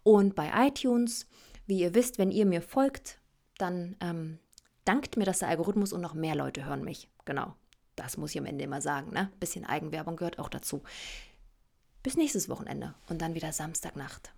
Und 0.02 0.34
bei 0.34 0.50
iTunes, 0.66 1.26
wie 1.66 1.80
ihr 1.80 1.94
wisst, 1.94 2.18
wenn 2.18 2.30
ihr 2.30 2.46
mir 2.46 2.62
folgt, 2.62 3.20
dann 3.58 3.96
ähm, 4.00 4.38
dankt 4.84 5.16
mir 5.16 5.24
das 5.24 5.40
der 5.40 5.48
Algorithmus 5.48 5.92
und 5.92 6.00
noch 6.00 6.14
mehr 6.14 6.34
Leute 6.34 6.64
hören 6.64 6.84
mich. 6.84 7.08
Genau. 7.24 7.54
Das 7.96 8.16
muss 8.16 8.30
ich 8.32 8.38
am 8.38 8.46
Ende 8.46 8.64
immer 8.64 8.80
sagen. 8.80 9.12
Ne? 9.12 9.30
Bisschen 9.38 9.64
Eigenwerbung 9.64 10.16
gehört 10.16 10.38
auch 10.38 10.48
dazu. 10.48 10.82
Bis 12.02 12.16
nächstes 12.16 12.48
Wochenende 12.48 12.94
und 13.08 13.22
dann 13.22 13.34
wieder 13.34 13.52
Samstagnacht. 13.52 14.32